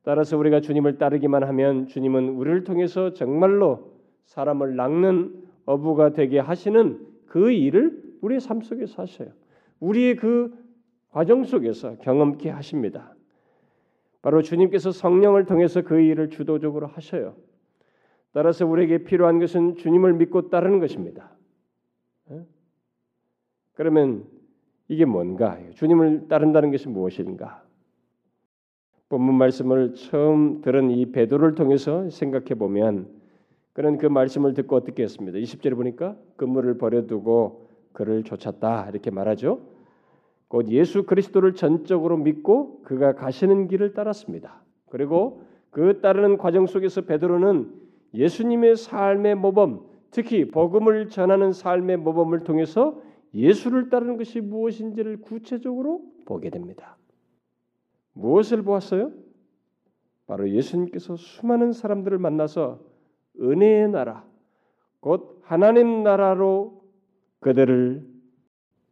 따라서 0.03 0.37
우리가 0.37 0.59
주님을 0.59 0.97
따르기만 0.97 1.43
하면 1.43 1.87
주님은 1.87 2.29
우리를 2.29 2.63
통해서 2.65 3.13
정말로 3.13 3.93
사람을 4.25 4.75
낚는 4.75 5.43
어부가 5.65 6.11
되게 6.11 6.39
하시는 6.39 6.99
그 7.25 7.51
일을 7.51 8.01
우리의 8.21 8.41
삶 8.41 8.61
속에서 8.61 9.01
하셔요. 9.01 9.29
우리의 9.79 10.15
그 10.17 10.53
과정 11.09 11.43
속에서 11.43 11.97
경험케 11.97 12.49
하십니다. 12.49 13.15
바로 14.21 14.41
주님께서 14.41 14.91
성령을 14.91 15.45
통해서 15.45 15.81
그 15.81 15.99
일을 15.99 16.29
주도적으로 16.29 16.87
하셔요. 16.87 17.35
따라서 18.33 18.65
우리에게 18.65 19.03
필요한 19.03 19.39
것은 19.39 19.75
주님을 19.75 20.13
믿고 20.13 20.49
따르는 20.49 20.79
것입니다. 20.79 21.31
예? 22.31 22.41
그러면 23.73 24.25
이게 24.87 25.05
뭔가? 25.05 25.57
주님을 25.75 26.27
따른다는 26.27 26.71
것이 26.71 26.89
무엇인가? 26.89 27.63
본문 29.09 29.35
말씀을 29.35 29.93
처음 29.93 30.61
들은 30.61 30.89
이 30.89 31.11
베드로를 31.11 31.53
통해서 31.53 32.09
생각해 32.09 32.55
보면 32.55 33.07
그는 33.73 33.99
그 33.99 34.07
말씀을 34.07 34.55
듣고 34.55 34.75
어떻게 34.75 35.03
했습니다. 35.03 35.37
20절에 35.37 35.75
보니까 35.75 36.15
그물을 36.35 36.77
버려두고 36.79 37.69
그를 37.91 38.23
쫓았다 38.23 38.89
이렇게 38.89 39.11
말하죠. 39.11 39.61
곧 40.47 40.69
예수 40.69 41.03
그리스도를 41.03 41.53
전적으로 41.53 42.17
믿고 42.17 42.81
그가 42.81 43.13
가시는 43.13 43.67
길을 43.67 43.93
따랐습니다. 43.93 44.63
그리고 44.89 45.43
그 45.69 46.01
따르는 46.01 46.37
과정 46.37 46.65
속에서 46.65 47.01
베드로는 47.01 47.82
예수님의 48.13 48.75
삶의 48.75 49.35
모범, 49.35 49.85
특히 50.11 50.45
복음을 50.49 51.09
전하는 51.09 51.51
삶의 51.51 51.97
모범을 51.97 52.43
통해서 52.43 53.01
예수를 53.33 53.89
따르는 53.89 54.17
것이 54.17 54.41
무엇인지를 54.41 55.21
구체적으로 55.21 56.01
보게 56.25 56.49
됩니다. 56.49 56.97
무엇을 58.13 58.61
보았어요? 58.61 59.11
바로 60.27 60.49
예수님께서 60.49 61.15
수많은 61.15 61.73
사람들을 61.73 62.17
만나서 62.19 62.79
은혜의 63.41 63.89
나라, 63.89 64.23
곧 64.99 65.39
하나님 65.41 66.03
나라로 66.03 66.83
그들을 67.39 68.07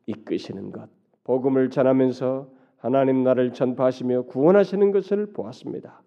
이끄시는 0.07 0.71
것, 0.71 0.89
복음을 1.23 1.69
전하면서 1.69 2.49
하나님 2.77 3.23
나라를 3.23 3.53
전파하시며 3.53 4.23
구원하시는 4.23 4.91
것을 4.91 5.33
보았습니다. 5.33 6.01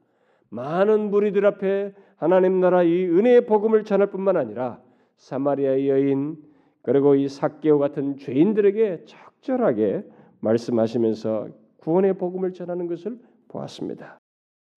많은 0.50 1.11
무리들 1.11 1.46
앞에 1.46 1.94
하나님 2.16 2.61
나라 2.61 2.83
이 2.83 3.07
은혜의 3.07 3.46
복음을 3.46 3.85
전할 3.85 4.11
뿐만 4.11 4.37
아니라 4.37 4.81
사마리아 5.16 5.87
여인 5.87 6.37
그리고 6.83 7.14
이 7.14 7.29
삭개오 7.29 7.79
같은 7.79 8.18
죄인들에게 8.18 9.05
적절하게 9.07 10.05
말씀하시면서 10.40 11.48
구원의 11.79 12.18
복음을 12.18 12.53
전하는 12.53 12.87
것을 12.87 13.18
보았습니다. 13.48 14.18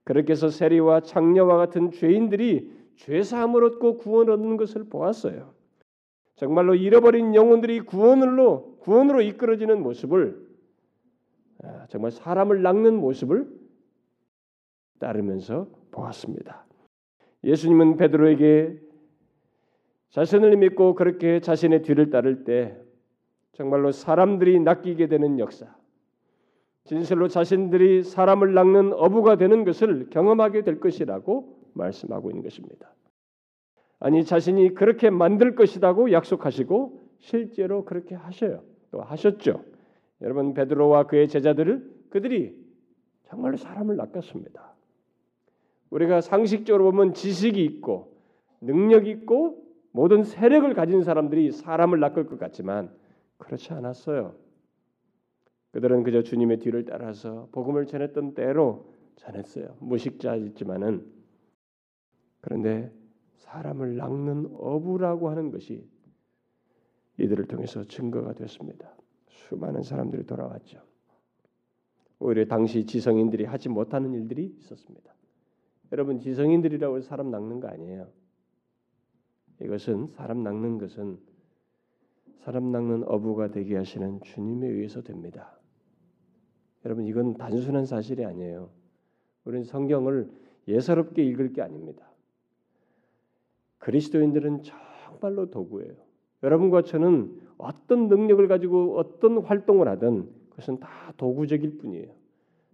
그렇게 0.04 0.32
해서 0.32 0.50
세리와 0.50 1.02
장녀와 1.02 1.58
같은 1.58 1.92
죄인들이 1.92 2.72
죄 2.96 3.22
사함을 3.24 3.64
얻고 3.66 3.98
구원 3.98 4.30
얻는 4.30 4.58
것을 4.58 4.86
보았어요. 4.86 5.54
정말로 6.36 6.76
잃어버린 6.76 7.36
영혼들이 7.36 7.82
구원으로 7.82 8.78
구원으로 8.80 9.22
이끌어지는 9.22 9.82
모습을 9.82 10.48
아, 11.64 11.88
정말 11.90 12.12
사람을 12.12 12.62
낚는 12.62 12.96
모습을 12.96 13.48
따르면서 15.00 15.68
보았습니다. 15.92 16.67
예수님은 17.48 17.96
베드로에게 17.96 18.78
자신을 20.10 20.58
믿고 20.58 20.96
그렇게 20.96 21.40
자신의 21.40 21.82
뒤를 21.84 22.10
따를 22.10 22.44
때 22.44 22.78
정말로 23.54 23.92
사람들이 23.92 24.60
낚이게 24.60 25.08
되는 25.08 25.40
역사, 25.40 25.74
진실로 26.84 27.28
자신들이 27.30 28.04
사람을 28.04 28.54
낚는 28.54 28.94
어부가 28.94 29.38
되는 29.38 29.64
것을 29.64 30.10
경험하게 30.10 30.64
될 30.64 30.80
것이라고 30.80 31.58
말씀하고 31.74 32.30
있는 32.32 32.44
것입니다. 32.44 32.94
아니 34.00 34.26
자신이 34.26 34.74
그렇게 34.74 35.10
만들 35.10 35.56
것이라고 35.56 36.12
약속하시고 36.12 37.02
실제로 37.20 37.86
그렇게 37.86 38.14
하셔요. 38.14 38.62
또 38.92 39.02
하셨죠. 39.02 39.64
여러분 40.22 40.54
베드로와 40.54 41.08
그의 41.08 41.28
제자들을 41.30 41.96
그들이 42.10 42.56
정말로 43.24 43.58
사람을 43.58 43.96
낚았습니다. 43.96 44.77
우리가 45.90 46.22
상식적으로 46.22 46.92
보면 46.92 47.14
지식이 47.14 47.64
있고 47.64 48.18
능력 48.62 49.08
있고 49.08 49.64
모든 49.92 50.24
세력을 50.24 50.72
가진 50.74 51.04
사람들이 51.04 51.52
사람을 51.52 52.00
낚을 52.00 52.28
것 52.28 52.38
같지만 52.40 52.96
그렇지 53.38 53.74
않았어요. 53.74 54.36
그들은 55.72 56.04
그저 56.04 56.24
주님의 56.24 56.60
뒤를 56.60 56.86
따라서 56.86 57.50
복음을 57.52 57.86
전했던 57.86 58.34
때로 58.34 58.94
전했어요. 59.16 59.76
무식자이지만은 59.80 61.06
그런데 62.42 62.92
사람을 63.38 63.98
낚는 63.98 64.52
어부라고 64.54 65.30
하는 65.30 65.52
것이 65.52 65.88
이들을 67.18 67.46
통해서 67.46 67.84
증거가 67.84 68.34
됐습니다. 68.34 68.96
수많은 69.28 69.84
사람들이 69.84 70.26
돌아왔죠. 70.26 70.80
오히려 72.20 72.46
당시 72.46 72.86
지성인들이 72.86 73.46
하지 73.46 73.70
못하는 73.70 74.14
일들이 74.14 74.46
있었습니다. 74.60 75.17
여러분 75.92 76.20
지성인들이라고 76.20 76.98
해서 76.98 77.08
사람 77.08 77.32
낚는 77.32 77.60
거 77.60 77.68
아니에요. 77.68 78.08
이것은 79.62 80.08
사람 80.08 80.44
낚는 80.44 80.78
것은 80.78 81.18
사람 82.40 82.72
낚는 82.72 83.04
어부가 83.08 83.52
되게 83.52 83.76
하시는 83.76 84.22
주님에 84.22 84.68
의해서 84.68 85.02
됩니다. 85.02 85.58
여러분 86.86 87.06
이건 87.06 87.34
단순한 87.34 87.86
사실이 87.86 88.24
아니에요. 88.24 88.70
우리는 89.46 89.64
성경을 89.64 90.30
예사롭게 90.68 91.24
읽을 91.24 91.54
게 91.54 91.62
아닙니다. 91.62 92.06
그리스도인들은 93.80 94.64
정말로 94.64 95.50
도구예요. 95.50 95.94
여러분과 96.44 96.84
저는 96.84 97.42
어떤 97.58 98.08
능력을 98.10 98.48
가지고 98.48 98.98
어떤 98.98 99.40
활동을 99.40 99.88
하든 99.88 100.30
그것은 100.50 100.80
다 100.80 101.14
도구적일 101.18 101.78
뿐이에요. 101.78 102.14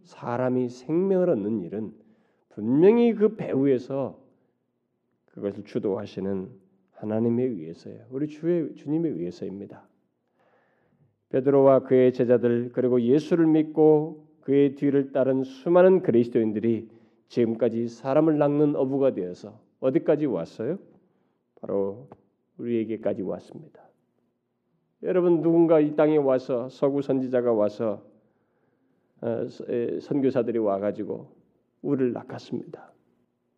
사람이 0.03 0.69
생명을 0.69 1.29
얻는 1.29 1.61
일은 1.61 1.93
분명히 2.55 3.13
그 3.13 3.35
배후에서 3.35 4.19
그것을 5.31 5.63
주도하시는 5.63 6.49
하나님에 6.91 7.43
의해서예요. 7.43 8.05
우리 8.11 8.27
주의 8.27 8.75
주님에 8.75 9.09
의해서입니다. 9.09 9.83
베드로와 11.29 11.79
그의 11.79 12.13
제자들 12.13 12.71
그리고 12.73 13.01
예수를 13.01 13.47
믿고 13.47 14.27
그의 14.41 14.75
뒤를 14.75 15.11
따른 15.11 15.43
수많은 15.43 16.03
그리스도인들이 16.03 16.89
지금까지 17.27 17.87
사람을 17.87 18.37
낚는 18.37 18.75
어부가 18.75 19.15
되어서 19.15 19.59
어디까지 19.79 20.27
왔어요? 20.27 20.77
바로 21.59 22.07
우리에게까지 22.59 23.23
왔습니다. 23.23 23.81
여러분 25.01 25.41
누군가 25.41 25.79
이 25.79 25.95
땅에 25.95 26.17
와서 26.17 26.69
서구 26.69 27.01
선지자가 27.01 27.51
와서 27.51 28.05
어, 29.21 29.47
선교사들이 30.01 30.59
와가지고 30.59 31.42
우리를 31.83 32.13
낚았습니다. 32.13 32.91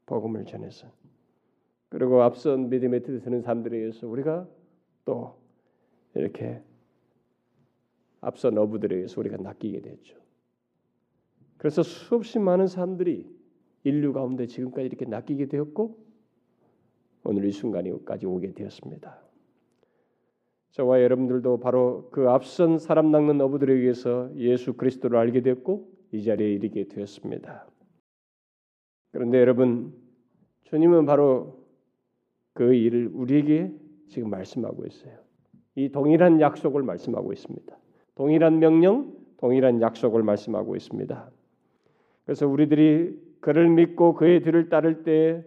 복음을 0.06 0.46
전해서 0.46 0.88
그리고 1.90 2.22
앞선 2.24 2.70
믿음에 2.70 3.00
드는 3.00 3.42
사람들에 3.42 3.78
의해서 3.78 4.08
우리가 4.08 4.48
또 5.06 5.38
이렇게 6.14 6.62
앞선 8.20 8.58
어부들에 8.58 8.96
의해서 8.96 9.22
우리가 9.22 9.38
낚이게 9.38 9.82
됐죠. 9.82 10.18
그래서 11.58 11.84
수없이 11.84 12.40
많은 12.40 12.68
사람들이 12.68 13.30
인류 13.84 14.14
가운데 14.14 14.48
지금까지 14.48 14.88
이렇게 14.88 15.06
낚이게 15.06 15.46
되었고 15.46 15.98
오늘 17.24 17.46
이 17.46 17.52
순간까지 17.52 18.26
오게 18.26 18.54
되었습니다. 18.54 19.22
저와 20.72 21.02
여러분들도 21.02 21.60
바로 21.60 22.10
그 22.12 22.30
앞선 22.30 22.80
사람 22.80 23.12
낚는 23.12 23.40
어부들에 23.40 23.74
의해서 23.74 24.30
예수 24.36 24.74
그리스도를 24.74 25.18
알게 25.18 25.42
되었고 25.42 25.90
이 26.12 26.24
자리에 26.24 26.52
이르게 26.52 26.88
되었습니다. 26.88 27.68
그런데 29.16 29.40
여러분 29.40 29.94
주님은 30.64 31.06
바로 31.06 31.64
그 32.52 32.74
일을 32.74 33.12
우리에게 33.14 33.72
지금 34.10 34.30
말씀하고 34.30 34.86
있어요. 34.86 35.18
이 35.76 35.88
동일한 35.88 36.42
약속을 36.42 36.84
말씀하고 36.84 37.32
있습니다. 37.32 37.78
동일한 38.16 38.60
명령, 38.60 39.16
동일한 39.38 39.82
약속을 39.82 40.22
말씀하고 40.22 40.76
있습니다. 40.76 41.32
그래서 42.26 42.46
우리들이 42.46 43.18
그를 43.40 43.70
믿고 43.70 44.16
그의 44.16 44.42
뒤를 44.42 44.68
따를 44.68 45.04
때 45.04 45.46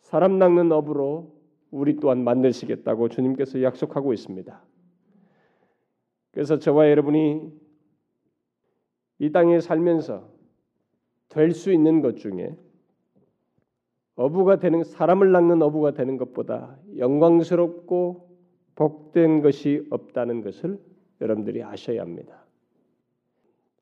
사람 0.00 0.38
낚는 0.38 0.70
업으로 0.70 1.32
우리 1.70 1.96
또한 1.96 2.22
만드시겠다고 2.22 3.08
주님께서 3.08 3.62
약속하고 3.62 4.12
있습니다. 4.12 4.62
그래서 6.32 6.58
저와 6.58 6.90
여러분이 6.90 7.50
이 9.20 9.32
땅에 9.32 9.58
살면서 9.58 10.28
될 11.30 11.52
수 11.52 11.72
있는 11.72 12.02
것 12.02 12.18
중에 12.18 12.54
어부가 14.16 14.58
되는 14.58 14.82
사람을 14.82 15.30
낚는 15.30 15.62
어부가 15.62 15.92
되는 15.92 16.16
것보다 16.16 16.76
영광스럽고 16.96 18.28
복된 18.74 19.42
것이 19.42 19.86
없다는 19.90 20.42
것을 20.42 20.80
여러분들이 21.20 21.62
아셔야 21.62 22.02
합니다. 22.02 22.44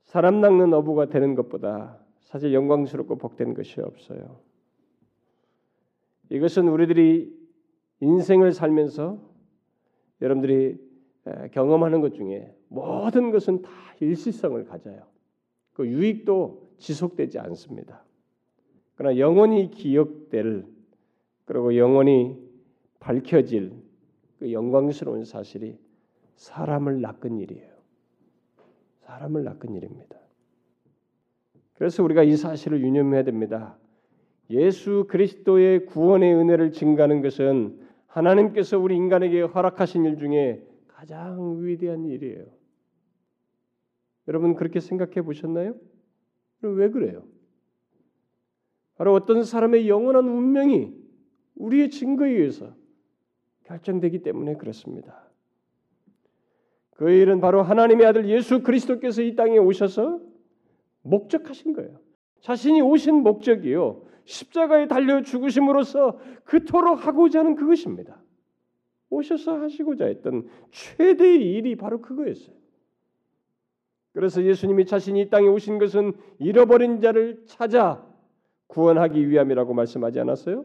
사람 0.03 0.41
낚는 0.41 0.73
어부가 0.75 1.07
되는 1.07 1.35
것보다 1.35 1.99
사실 2.21 2.53
영광스럽고 2.53 3.17
복된 3.17 3.55
것이 3.55 3.81
없어요. 3.81 4.41
이것은 6.31 6.69
우리들이 6.69 7.33
인생을 8.01 8.53
살면서 8.53 9.19
여러분들이 10.21 10.79
경험하는 11.53 12.01
것 12.01 12.15
중에 12.15 12.55
모든 12.69 13.31
것은 13.31 13.63
다 13.63 13.71
일시성을 14.01 14.65
가져요. 14.65 15.07
그 15.73 15.87
유익도 15.87 16.75
지속되지 16.79 17.39
않습니다. 17.39 18.05
그러나 18.97 19.19
영원히 19.19 19.71
기억될 19.71 20.67
그리고 21.45 21.77
영원히 21.77 22.39
밝혀질 23.01 23.73
그 24.39 24.53
영광스러운 24.53 25.25
사실이 25.25 25.79
사람을 26.37 27.01
낚은 27.01 27.39
일이에요. 27.39 27.73
사람을 29.01 29.45
낚은 29.45 29.75
일입니다. 29.75 30.17
그래서 31.75 32.03
우리가 32.03 32.23
이 32.23 32.37
사실을 32.37 32.81
유념해야 32.81 33.25
됩니다. 33.25 33.77
예수 34.51 35.07
그리스도의 35.09 35.87
구원의 35.87 36.35
은혜를 36.35 36.73
증가하는 36.73 37.21
것은 37.23 37.81
하나님께서 38.07 38.79
우리 38.79 38.97
인간에게 38.97 39.43
허락하신 39.43 40.05
일 40.05 40.19
중에 40.19 40.65
가장 40.87 41.65
위대한 41.65 42.05
일이에요. 42.05 42.47
여러분 44.29 44.55
그렇게 44.55 44.81
생각해 44.81 45.23
보셨나요? 45.23 45.75
왜 46.63 46.89
그래요? 46.91 47.25
바로 48.97 49.13
어떤 49.13 49.43
사람의 49.43 49.89
영원한 49.89 50.29
운명이 50.29 50.93
우리의 51.57 51.91
증거에 51.91 52.31
의해서 52.31 52.75
결정되기 53.65 54.23
때문에 54.23 54.57
그렇습니다. 54.57 55.25
그 56.91 57.11
일은 57.11 57.41
바로 57.41 57.63
하나님의 57.63 58.07
아들 58.07 58.29
예수 58.29 58.63
그리스도께서 58.63 59.23
이 59.23 59.35
땅에 59.35 59.59
오셔서 59.59 60.21
목적하신 61.03 61.73
거예요. 61.73 61.99
자신이 62.41 62.83
오신 62.83 63.23
목적이요. 63.23 64.05
십자가에 64.25 64.87
달려 64.87 65.23
죽으심으로써 65.23 66.19
그토록 66.45 67.07
하고자 67.07 67.41
하는 67.41 67.57
그것입니다. 67.57 68.23
오셔서 69.11 69.61
하시고자 69.61 70.07
했던 70.07 70.49
최대의 70.71 71.55
일이 71.55 71.77
바로 71.77 72.01
그거였어요. 72.01 72.55
그래서 74.13 74.45
예수님이 74.45 74.87
자신이 74.87 75.23
이 75.23 75.31
땅에 75.31 75.49
오신 75.49 75.79
것은 75.79 76.13
잃어버린 76.39 77.01
자를 77.01 77.43
찾아 77.47 78.07
구원하기 78.69 79.29
위함이라고 79.29 79.75
말씀하지 79.75 80.21
않았어요? 80.21 80.65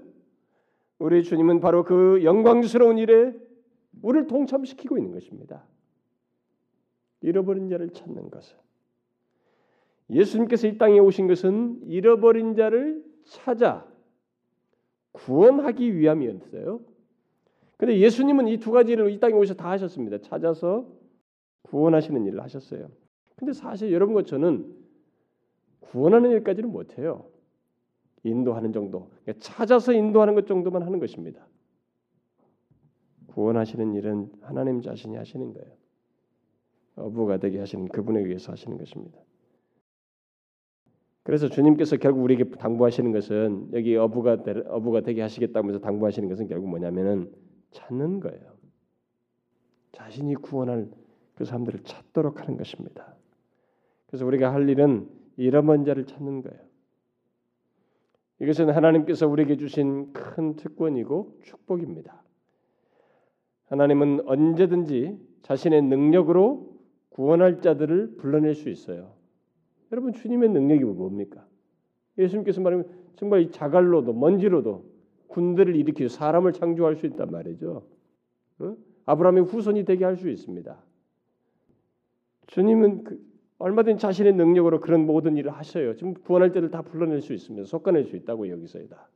우리 1.00 1.24
주님은 1.24 1.60
바로 1.60 1.84
그 1.84 2.24
영광스러운 2.24 2.98
일에 2.98 3.34
우리를 4.02 4.28
동참시키고 4.28 4.98
있는 4.98 5.12
것입니다. 5.12 5.66
잃어버린 7.22 7.70
자를 7.70 7.90
찾는 7.90 8.30
것은 8.30 8.58
예수님께서 10.10 10.68
이 10.68 10.78
땅에 10.78 11.00
오신 11.00 11.28
것은 11.28 11.82
잃어버린 11.86 12.56
자를 12.56 13.04
찾아 13.26 13.86
구원하기 15.12 15.98
위함이었어요. 15.98 16.80
근데 17.78 18.00
예수님은 18.00 18.48
이 18.48 18.58
두 18.58 18.72
가지를 18.72 19.12
이 19.12 19.20
땅에 19.20 19.34
오셔 19.34 19.54
다 19.54 19.70
하셨습니다. 19.72 20.18
찾아서 20.20 20.88
구원하시는 21.64 22.26
일을 22.26 22.42
하셨어요. 22.42 22.90
근데 23.36 23.54
사실 23.54 23.92
여러분과 23.92 24.24
저는 24.24 24.76
구원하는 25.80 26.32
일까지는 26.32 26.72
못해요. 26.72 27.26
인도하는 28.24 28.72
정도, 28.72 29.10
그러니까 29.24 29.34
찾아서 29.40 29.94
인도하는 29.94 30.36
것 30.36 30.48
정도만 30.48 30.84
하는 30.84 31.00
것입니다. 31.00 31.46
구원하시는 33.28 33.94
일은 33.96 34.32
하나님 34.42 34.82
자신이 34.82 35.16
하시는 35.16 35.54
거예요. 35.54 35.72
어부가 36.96 37.38
되게 37.38 37.60
하시는 37.60 37.88
그분에 37.88 38.20
의해서 38.20 38.52
하시는 38.52 38.78
것입니다. 38.78 39.18
그래서 41.24 41.48
주님께서 41.48 41.98
결국 41.98 42.24
우리에게 42.24 42.50
당부하시는 42.50 43.12
것은 43.12 43.70
여기 43.74 43.96
어부가 43.96 44.44
되, 44.44 44.64
어부가 44.68 45.02
되게 45.02 45.22
하시겠다면서 45.22 45.80
당부하시는 45.80 46.28
것은 46.28 46.48
결국 46.48 46.70
뭐냐면은 46.70 47.32
찾는 47.72 48.20
거예요. 48.20 48.58
자신이 49.92 50.36
구원할 50.36 50.90
그 51.36 51.46
사람들을 51.46 51.82
찾도록 51.84 52.42
하는 52.42 52.58
것입니다. 52.58 53.16
그래서 54.08 54.26
우리가 54.26 54.52
할 54.54 54.68
일은 54.68 55.08
잃어버린 55.38 55.86
자를 55.86 56.06
찾는 56.06 56.42
거예요. 56.42 56.69
이것은 58.40 58.70
하나님께서 58.70 59.28
우리에게 59.28 59.58
주신 59.58 60.14
큰 60.14 60.56
특권이고 60.56 61.40
축복입니다. 61.44 62.24
하나님은 63.66 64.28
언제든지 64.28 65.20
자신의 65.42 65.84
능력으로 65.84 66.78
구원할 67.10 67.62
자들을 67.62 68.16
불러낼 68.18 68.56
수 68.56 68.70
있어요. 68.70 69.14
여러분 69.92 70.14
주님의 70.14 70.50
능력이 70.50 70.84
뭡니까? 70.84 71.46
예수님께서 72.18 72.62
말하면 72.62 72.88
정말 73.16 73.42
이 73.42 73.52
자갈로도 73.52 74.14
먼지로도 74.14 74.86
군대를 75.28 75.76
일으키고 75.76 76.10
사람을 76.10 76.54
창조할 76.54 76.96
수 76.96 77.06
있단 77.08 77.30
말이죠. 77.30 77.84
어? 78.60 78.76
아브라함의 79.06 79.44
후손이 79.46 79.86
되게 79.86 80.06
할 80.06 80.16
수 80.16 80.30
있습니다. 80.30 80.78
주님은 82.48 83.04
그 83.04 83.29
얼마든지 83.60 84.02
자신의 84.02 84.34
능력으로 84.34 84.80
그런 84.80 85.06
모든 85.06 85.38
일을 85.38 85.52
하셔요. 85.52 85.96
지금 85.96 86.14
구원할 86.14 86.52
때를 86.52 86.72
다 86.72 86.82
불러낼 86.82 87.22
수 87.22 87.34
있으면 87.34 87.66
솎아낼 87.66 88.06
수 88.06 88.16
있다고 88.16 88.50
여기서이다. 88.50 89.10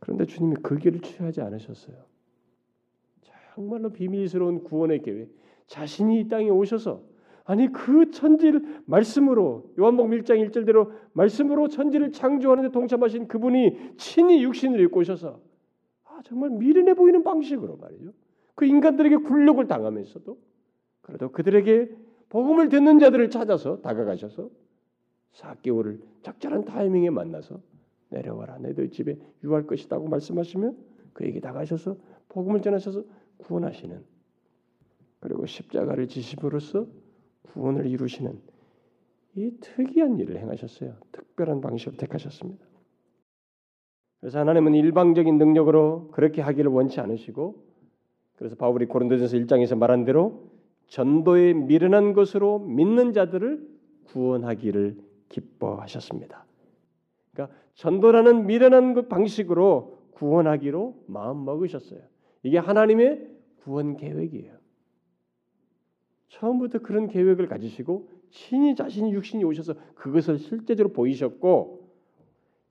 그런데 0.00 0.26
주님이 0.26 0.56
그 0.62 0.76
길을 0.76 1.00
취하지 1.00 1.40
않으셨어요. 1.40 1.96
정말로 3.54 3.90
비밀스러운 3.90 4.64
구원의 4.64 5.02
계획. 5.02 5.30
자신이 5.66 6.20
이 6.20 6.28
땅에 6.28 6.50
오셔서 6.50 7.02
아니 7.44 7.72
그 7.72 8.10
천지를 8.10 8.82
말씀으로 8.86 9.72
요한복음 9.78 10.10
1장 10.18 10.50
1절대로 10.50 10.90
말씀으로 11.12 11.68
천지를 11.68 12.12
창조하는 12.12 12.64
데 12.64 12.70
동참하신 12.70 13.28
그분이 13.28 13.96
친히 13.96 14.42
육신을 14.42 14.80
입고 14.80 15.00
오셔서 15.00 15.40
아 16.04 16.20
정말 16.24 16.50
미련해 16.50 16.94
보이는 16.94 17.22
방식으로 17.22 17.76
말이죠. 17.76 18.12
그 18.54 18.66
인간들에게 18.66 19.16
굴욕을 19.16 19.68
당하면서도 19.68 20.38
그래도 21.02 21.30
그들에게 21.30 21.90
복음을 22.34 22.68
듣는 22.68 22.98
자들을 22.98 23.30
찾아서 23.30 23.80
다가가셔서 23.80 24.50
4개월을 25.34 26.00
적절한 26.22 26.64
타이밍에 26.64 27.08
만나서 27.10 27.60
내려와라 28.08 28.58
너희들 28.58 28.90
집에 28.90 29.16
유할 29.44 29.68
것이다고 29.68 30.08
말씀하시며 30.08 30.72
그에게 31.12 31.38
다가셔서 31.38 31.96
복음을 32.30 32.60
전하셔서 32.60 33.04
구원하시는 33.36 34.02
그리고 35.20 35.46
십자가를 35.46 36.08
지심으로써 36.08 36.88
구원을 37.52 37.86
이루시는 37.86 38.40
이 39.36 39.52
특이한 39.60 40.18
일을 40.18 40.36
행하셨어요. 40.38 40.96
특별한 41.12 41.60
방식을 41.60 41.96
택하셨습니다. 41.98 42.66
그래서 44.18 44.40
하나님은 44.40 44.74
일방적인 44.74 45.38
능력으로 45.38 46.08
그렇게 46.10 46.42
하기를 46.42 46.68
원치 46.72 46.98
않으시고 46.98 47.62
그래서 48.34 48.56
바울이 48.56 48.86
고린도전서 48.86 49.36
1장에서 49.36 49.78
말한 49.78 50.04
대로 50.04 50.53
전도에 50.88 51.54
미련한 51.54 52.12
것으로 52.12 52.58
믿는 52.60 53.12
자들을 53.12 53.66
구원하기를 54.04 54.98
기뻐하셨습니다. 55.28 56.44
그러니까 57.32 57.56
전도라는 57.74 58.46
미련한 58.46 58.94
그 58.94 59.08
방식으로 59.08 59.98
구원하기로 60.12 61.04
마음 61.06 61.44
먹으셨어요. 61.44 62.00
이게 62.42 62.58
하나님의 62.58 63.28
구원 63.62 63.96
계획이에요. 63.96 64.54
처음부터 66.28 66.80
그런 66.80 67.08
계획을 67.08 67.48
가지시고 67.48 68.08
신이 68.30 68.74
자신이 68.74 69.12
육신이 69.12 69.44
오셔서 69.44 69.74
그것을 69.94 70.38
실제적으로 70.38 70.92
보이셨고 70.92 71.88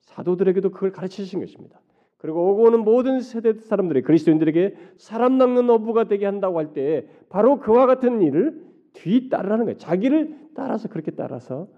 사도들에게도 0.02 0.70
그걸 0.70 0.92
가르치신 0.92 1.40
것입니다. 1.40 1.80
그리고 2.24 2.52
오고 2.52 2.62
오는 2.62 2.84
모든 2.84 3.20
세대 3.20 3.52
사람들이 3.52 4.00
그리스도인들에게 4.00 4.76
사람 4.96 5.36
낚는 5.36 5.68
어부가 5.68 6.04
되게 6.04 6.24
한다고 6.24 6.58
할 6.58 6.72
때 6.72 7.06
바로 7.28 7.60
그와 7.60 7.84
같은 7.84 8.22
일을 8.22 8.64
뒤따르라는 8.94 9.66
거예요. 9.66 9.76
자기를 9.76 10.52
따라서 10.54 10.88
그렇게 10.88 11.10
따라서 11.10 11.68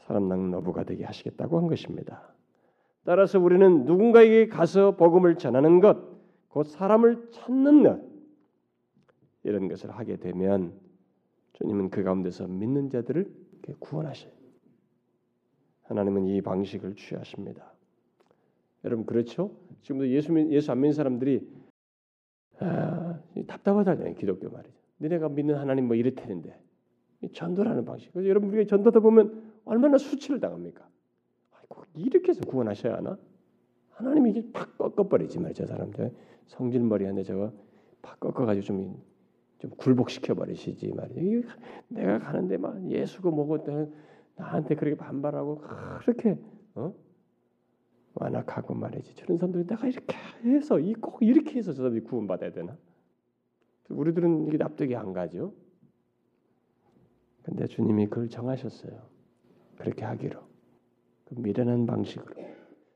사람 0.00 0.28
낚는 0.28 0.52
어부가 0.58 0.84
되게 0.84 1.04
하시겠다고 1.04 1.56
한 1.56 1.66
것입니다. 1.66 2.34
따라서 3.04 3.40
우리는 3.40 3.86
누군가에게 3.86 4.48
가서 4.48 4.96
복음을 4.96 5.38
전하는 5.38 5.80
것, 5.80 5.96
곧 6.48 6.64
사람을 6.64 7.30
찾는 7.30 7.84
것 7.84 8.02
이런 9.44 9.68
것을 9.68 9.92
하게 9.92 10.18
되면 10.18 10.74
주님은 11.54 11.88
그 11.88 12.02
가운데서 12.02 12.48
믿는 12.48 12.90
자들을 12.90 13.32
구원하셔요. 13.78 14.30
하나님은 15.84 16.26
이 16.26 16.42
방식을 16.42 16.96
취하십니다. 16.96 17.75
여러분 18.86 19.04
그렇죠? 19.04 19.50
지금도 19.82 20.08
예수 20.08 20.32
예수 20.50 20.72
안 20.72 20.80
믿는 20.80 20.92
사람들이 20.92 21.46
아, 22.60 23.20
답답하다잖아요. 23.46 24.14
기독교 24.14 24.48
말이죠. 24.48 24.74
너네가 24.98 25.28
믿는 25.28 25.56
하나님 25.56 25.88
뭐 25.88 25.96
이렇다는데 25.96 26.58
전도라는 27.34 27.84
방식. 27.84 28.12
그래서 28.12 28.28
여러분 28.28 28.48
우리가 28.50 28.68
전도다 28.68 29.00
보면 29.00 29.52
얼마나 29.64 29.98
수치를 29.98 30.40
당합니까? 30.40 30.88
아이고, 31.50 31.82
이렇게 31.96 32.28
해서 32.28 32.40
구원하셔야 32.42 32.96
하나? 32.96 33.18
하나님이 33.90 34.30
이게 34.30 34.52
팍 34.52 34.78
꺾어버리지 34.78 35.40
말이죠 35.40 35.66
사람들. 35.66 36.12
성질머리 36.46 37.04
한데 37.04 37.24
저거 37.24 37.52
팍 38.02 38.20
꺾어가지고 38.20 38.64
좀, 38.64 39.02
좀 39.58 39.70
굴복시켜 39.72 40.34
버리시지 40.34 40.92
말이죠. 40.92 41.48
내가 41.88 42.20
가는데 42.20 42.56
막 42.56 42.88
예수고 42.88 43.32
뭐고 43.32 43.66
나한테 44.36 44.76
그렇게 44.76 44.96
반발하고 44.96 45.62
그렇게 46.00 46.38
어? 46.76 46.94
완악하고 48.16 48.74
말이지. 48.74 49.14
저런 49.14 49.38
사람들이 49.38 49.66
내가 49.66 49.86
이렇게 49.86 50.16
해서 50.44 50.78
이 50.80 50.94
꼭 50.94 51.18
이렇게 51.22 51.58
해서 51.58 51.72
저 51.72 51.78
사람들이 51.82 52.04
구원받아야 52.04 52.52
되나? 52.52 52.76
우리들은 53.88 54.48
이게 54.48 54.56
납득이 54.56 54.96
안 54.96 55.12
가죠. 55.12 55.54
근데 57.42 57.66
주님이 57.66 58.06
그걸 58.08 58.28
정하셨어요. 58.28 59.00
그렇게 59.78 60.04
하기로. 60.04 60.40
그 61.26 61.34
미련한 61.38 61.86
방식으로. 61.86 62.34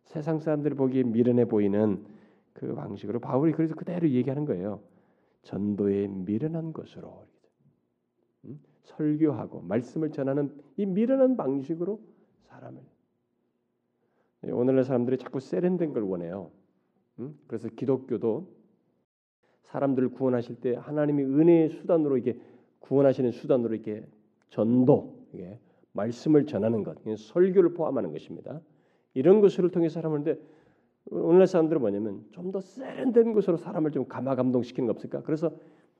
세상 0.04 0.40
사람들이 0.40 0.74
보기에 0.74 1.04
미련해 1.04 1.44
보이는 1.44 2.04
그 2.52 2.74
방식으로 2.74 3.20
바울이 3.20 3.52
그래서 3.52 3.74
그대로 3.76 4.08
얘기하는 4.08 4.44
거예요. 4.44 4.82
전도의 5.42 6.08
미련한 6.08 6.72
것으로 6.72 7.26
음? 8.44 8.60
설교하고 8.82 9.60
말씀을 9.62 10.10
전하는 10.10 10.52
이 10.76 10.84
미련한 10.84 11.36
방식으로 11.36 12.00
사람을 12.48 12.80
예, 12.82 12.99
오늘날 14.42 14.84
사람들이 14.84 15.18
자꾸 15.18 15.40
세련된 15.40 15.92
걸 15.92 16.02
원해요. 16.02 16.50
음? 17.18 17.38
그래서 17.46 17.68
기독교도 17.68 18.48
사람들을 19.62 20.10
구원하실 20.10 20.56
때 20.56 20.74
하나님이 20.74 21.22
은혜의 21.24 21.70
수단으로 21.70 22.16
이게 22.16 22.38
구원하시는 22.80 23.30
수단으로 23.32 23.74
이렇게 23.74 24.04
전도, 24.48 25.26
이게 25.32 25.58
말씀을 25.92 26.46
전하는 26.46 26.82
것, 26.82 26.96
설교를 27.16 27.74
포함하는 27.74 28.12
것입니다. 28.12 28.60
이런 29.14 29.40
것을 29.40 29.70
통해 29.70 29.88
사람을 29.88 30.24
데 30.24 30.38
오늘날 31.10 31.46
사람들은 31.46 31.80
뭐냐면 31.80 32.24
좀 32.32 32.50
더 32.52 32.60
세련된 32.60 33.32
것으로 33.32 33.56
사람을 33.56 33.90
좀 33.90 34.06
감화 34.06 34.34
감동시키는 34.34 34.86
거 34.86 34.92
없을까? 34.92 35.22
그래서 35.22 35.50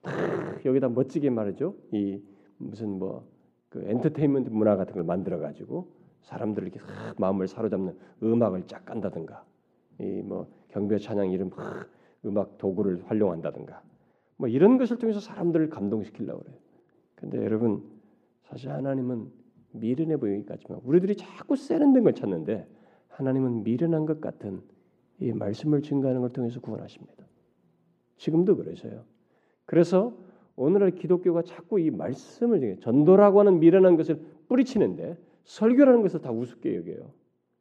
탁 0.02 0.64
여기다 0.64 0.88
멋지게 0.88 1.30
말이죠. 1.30 1.76
이 1.92 2.20
무슨 2.58 2.98
뭐 2.98 3.40
그 3.70 3.82
엔터테인먼트 3.86 4.50
문화 4.50 4.76
같은 4.76 4.94
걸 4.94 5.04
만들어 5.04 5.38
가지고 5.38 5.88
사람들을 6.22 6.68
이렇게 6.68 6.80
마음을 7.18 7.48
사로잡는 7.48 7.96
음악을 8.22 8.66
쫙 8.66 8.84
깐다든가 8.84 9.44
이 10.00 10.22
뭐 10.22 10.46
경배 10.68 10.98
찬양 10.98 11.30
이런 11.30 11.50
음악 12.24 12.58
도구를 12.58 13.02
활용한다든가 13.06 13.82
뭐 14.36 14.48
이런 14.48 14.78
것을 14.78 14.98
통해서 14.98 15.20
사람들을 15.20 15.68
감동시키려고 15.68 16.40
그래요. 16.42 16.56
근데 17.14 17.38
여러분 17.44 17.82
사실 18.44 18.70
하나님은 18.70 19.30
미련해 19.72 20.16
보이기까지만 20.16 20.80
우리들이 20.84 21.16
자꾸 21.16 21.56
세련된 21.56 22.04
걸 22.04 22.14
찾는데 22.14 22.66
하나님은 23.08 23.62
미련한 23.64 24.06
것 24.06 24.20
같은 24.20 24.62
이 25.18 25.32
말씀을 25.32 25.82
증거하는 25.82 26.22
걸 26.22 26.30
통해서 26.30 26.60
구원하십니다. 26.60 27.24
지금도 28.16 28.56
그러셔요. 28.56 29.04
그래서 29.66 30.14
오늘날 30.56 30.90
기독교가 30.92 31.42
자꾸 31.42 31.78
이 31.78 31.90
말씀을 31.90 32.78
전도라고 32.80 33.40
하는 33.40 33.60
미련한 33.60 33.96
것을 33.96 34.20
뿌리치는데 34.48 35.16
설교라는 35.44 36.02
것을 36.02 36.20
다 36.20 36.30
우습게 36.30 36.76
여겨요. 36.76 37.12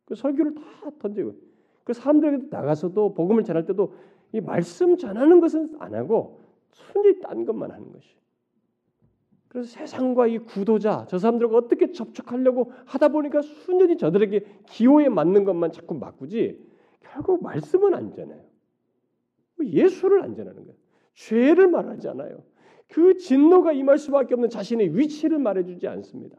그 0.05 0.15
설교를 0.15 0.55
다 0.55 0.61
던지고 0.99 1.35
그 1.83 1.93
사람들에게 1.93 2.47
나가서도 2.49 3.13
복음을 3.13 3.43
전할 3.43 3.65
때도 3.65 3.93
이 4.31 4.41
말씀 4.41 4.97
전하는 4.97 5.39
것은 5.39 5.75
안 5.79 5.95
하고 5.95 6.41
순전히 6.71 7.19
딴 7.19 7.45
것만 7.45 7.71
하는 7.71 7.91
것이. 7.91 8.19
그래서 9.47 9.69
세상과 9.69 10.27
이 10.27 10.37
구도자 10.37 11.07
저 11.09 11.17
사람들과 11.17 11.57
어떻게 11.57 11.91
접촉하려고 11.91 12.71
하다 12.85 13.07
보니까 13.09 13.41
순전히 13.41 13.97
저들에게 13.97 14.45
기호에 14.67 15.09
맞는 15.09 15.43
것만 15.43 15.71
자꾸 15.71 15.99
바꾸지 15.99 16.63
결국 16.99 17.41
말씀은 17.41 17.95
안 17.95 18.13
전해요. 18.13 18.43
뭐 19.57 19.65
예수를 19.65 20.21
안 20.21 20.35
전하는 20.35 20.63
거예요. 20.63 20.77
죄를 21.15 21.67
말하지 21.67 22.07
않아요. 22.09 22.43
그 22.87 23.17
진노가 23.17 23.73
임할 23.73 23.97
수밖에 23.97 24.35
없는 24.35 24.49
자신의 24.49 24.97
위치를 24.97 25.39
말해주지 25.39 25.87
않습니다. 25.87 26.37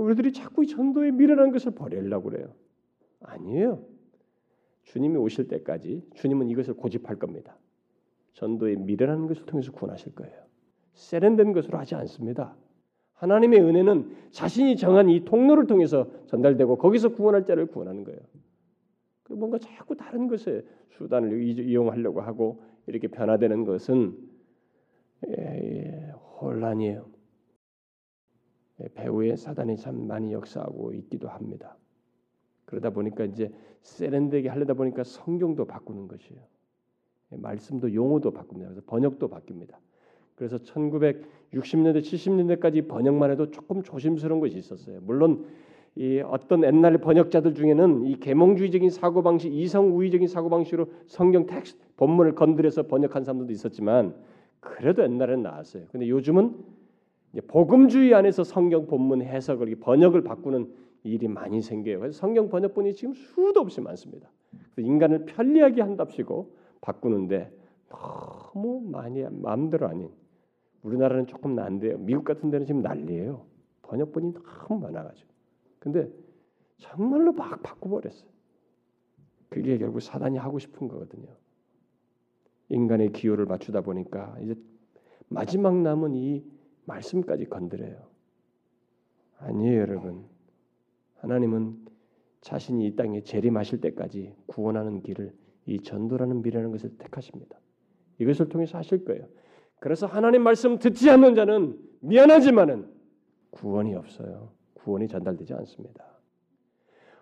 우리들이 0.00 0.32
자꾸 0.32 0.64
이 0.64 0.66
전도에 0.66 1.10
미련한 1.10 1.52
것을 1.52 1.72
버리려고 1.72 2.30
그래요. 2.30 2.52
아니에요. 3.20 3.84
주님이 4.84 5.16
오실 5.16 5.48
때까지 5.48 6.06
주님은 6.14 6.48
이것을 6.50 6.74
고집할 6.74 7.18
겁니다. 7.18 7.56
전도에 8.34 8.76
미련한 8.76 9.26
것을 9.26 9.46
통해서 9.46 9.72
구원하실 9.72 10.14
거예요. 10.14 10.34
세련된 10.94 11.52
것으로 11.52 11.78
하지 11.78 11.94
않습니다. 11.94 12.56
하나님의 13.14 13.60
은혜는 13.60 14.14
자신이 14.30 14.76
정한 14.76 15.08
이 15.08 15.24
통로를 15.24 15.66
통해서 15.66 16.08
전달되고 16.26 16.76
거기서 16.76 17.10
구원할 17.10 17.44
자를 17.44 17.66
구원하는 17.66 18.04
거예요. 18.04 18.20
그 19.22 19.32
뭔가 19.32 19.58
자꾸 19.58 19.96
다른 19.96 20.28
것에 20.28 20.64
수단을 20.90 21.42
이용하려고 21.42 22.20
하고 22.20 22.62
이렇게 22.86 23.08
변화되는 23.08 23.64
것은 23.64 24.16
예, 25.28 25.32
예, 25.32 26.12
혼란이에요. 26.40 27.15
예, 28.82 28.88
배후에 28.88 29.36
사단이 29.36 29.76
참 29.76 30.06
많이 30.06 30.32
역사하고 30.32 30.92
있기도 30.94 31.28
합니다. 31.28 31.76
그러다 32.64 32.90
보니까 32.90 33.24
이제 33.24 33.50
세련되게 33.82 34.48
하려다 34.48 34.74
보니까 34.74 35.04
성경도 35.04 35.64
바꾸는 35.64 36.08
것이에요. 36.08 36.40
예, 37.32 37.36
말씀도 37.36 37.94
용어도 37.94 38.32
바꿉니다. 38.32 38.68
그래서 38.68 38.82
번역도 38.86 39.28
바뀝니다. 39.28 39.76
그래서 40.34 40.58
1960년대 40.58 42.00
70년대까지 42.02 42.86
번역만 42.88 43.30
해도 43.30 43.50
조금 43.50 43.82
조심스러운 43.82 44.40
것이 44.40 44.58
있었어요. 44.58 45.00
물론 45.02 45.46
이 45.94 46.20
어떤 46.20 46.62
옛날 46.62 46.98
번역자들 46.98 47.54
중에는 47.54 48.04
이 48.04 48.20
계몽주의적인 48.20 48.90
사고 48.90 49.22
방식, 49.22 49.54
이성 49.54 49.96
우위적인 49.96 50.28
사고 50.28 50.50
방식으로 50.50 50.88
성경 51.06 51.46
텍스트 51.46 51.82
본문을 51.96 52.34
건드려서 52.34 52.82
번역한 52.82 53.24
사람들도 53.24 53.50
있었지만 53.52 54.14
그래도 54.60 55.02
옛날에는 55.02 55.42
나왔어요. 55.42 55.84
근데 55.90 56.06
요즘은 56.08 56.54
복음주의 57.46 58.14
안에서 58.14 58.44
성경 58.44 58.86
본문 58.86 59.22
해석을 59.22 59.74
번역을 59.76 60.22
바꾸는 60.22 60.72
일이 61.02 61.28
많이 61.28 61.60
생겨요. 61.60 62.00
그래서 62.00 62.18
성경 62.18 62.48
번역본이 62.48 62.94
지금 62.94 63.14
수도 63.14 63.60
없이 63.60 63.80
많습니다. 63.80 64.30
인간을 64.76 65.26
편리하게 65.26 65.82
한답시고 65.82 66.54
바꾸는데 66.80 67.52
너무 67.88 68.80
많이 68.80 69.22
마음대로 69.22 69.86
아닌 69.86 70.10
우리나라는 70.82 71.26
조금 71.26 71.54
난데요. 71.54 71.98
미국 71.98 72.24
같은 72.24 72.50
데는 72.50 72.66
지금 72.66 72.82
난리예요. 72.82 73.44
번역본이 73.82 74.34
너무 74.34 74.80
많아가지고. 74.80 75.30
근데 75.78 76.10
정말로 76.78 77.32
막 77.32 77.62
바꿔버렸어요. 77.62 78.28
그게 79.48 79.78
결국 79.78 80.00
사단이 80.00 80.38
하고 80.38 80.58
싶은 80.58 80.88
거거든요. 80.88 81.28
인간의 82.68 83.12
기호를 83.12 83.46
맞추다 83.46 83.82
보니까 83.82 84.36
이제 84.42 84.54
마지막 85.28 85.76
남은 85.80 86.14
이 86.14 86.44
말씀까지 86.86 87.46
건드려요. 87.46 87.96
아니에요, 89.38 89.80
여러분. 89.80 90.24
하나님은 91.16 91.76
자신이 92.40 92.86
이 92.86 92.96
땅에 92.96 93.22
재림하실 93.22 93.80
때까지 93.80 94.34
구원하는 94.46 95.02
길을 95.02 95.32
이 95.66 95.80
전도라는 95.80 96.42
미라는 96.42 96.70
것을 96.70 96.96
택하십니다. 96.96 97.58
이것을 98.18 98.48
통해서 98.48 98.78
하실 98.78 99.04
거예요. 99.04 99.26
그래서 99.78 100.06
하나님 100.06 100.42
말씀 100.42 100.78
듣지 100.78 101.10
않는 101.10 101.34
자는 101.34 101.78
미안하지만은 102.00 102.88
구원이 103.50 103.94
없어요. 103.94 104.52
구원이 104.74 105.08
전달되지 105.08 105.54
않습니다. 105.54 106.04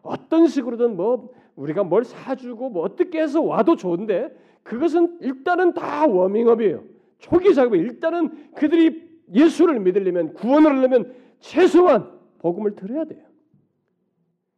어떤 0.03 0.47
식으로든 0.47 0.97
뭐 0.97 1.33
우리가 1.57 1.83
뭘 1.85 2.05
사주고 2.05 2.69
뭐 2.69 2.83
어떻게 2.83 3.21
해서 3.21 3.41
와도 3.41 3.77
좋은데 3.77 4.37
그것은 4.63 5.19
일단은 5.21 5.73
다 5.73 6.07
워밍업이에요. 6.07 6.85
초기 7.19 7.55
작업이 7.55 7.79
일단은 7.79 8.53
그들이 8.55 9.04
예수를 9.33 9.81
믿으려면 9.81 10.35
구원을 10.35 10.77
하려면 10.77 11.15
최소한 11.41 12.11
복음을 12.39 12.75
들어야 12.75 13.05
돼요. 13.05 13.25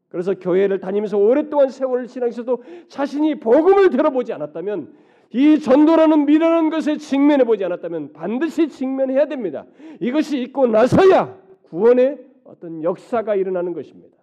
그래서 0.08 0.34
교회를 0.34 0.80
다니면서 0.80 1.18
오랫동안 1.18 1.68
세월을 1.68 2.06
지나면서도 2.06 2.62
자신이 2.88 3.40
복음을 3.40 3.90
들어보지 3.90 4.32
않았다면 4.32 4.94
이 5.32 5.58
전도라는 5.58 6.26
미라는 6.26 6.70
것에 6.70 6.96
직면해 6.96 7.44
보지 7.44 7.64
않았다면 7.64 8.12
반드시 8.12 8.68
직면해야 8.68 9.26
됩니다. 9.26 9.66
이것이 10.00 10.40
있고 10.42 10.66
나서야 10.66 11.38
구원의 11.64 12.24
어떤 12.44 12.82
역사가 12.82 13.34
일어나는 13.34 13.72
것입니다. 13.72 14.16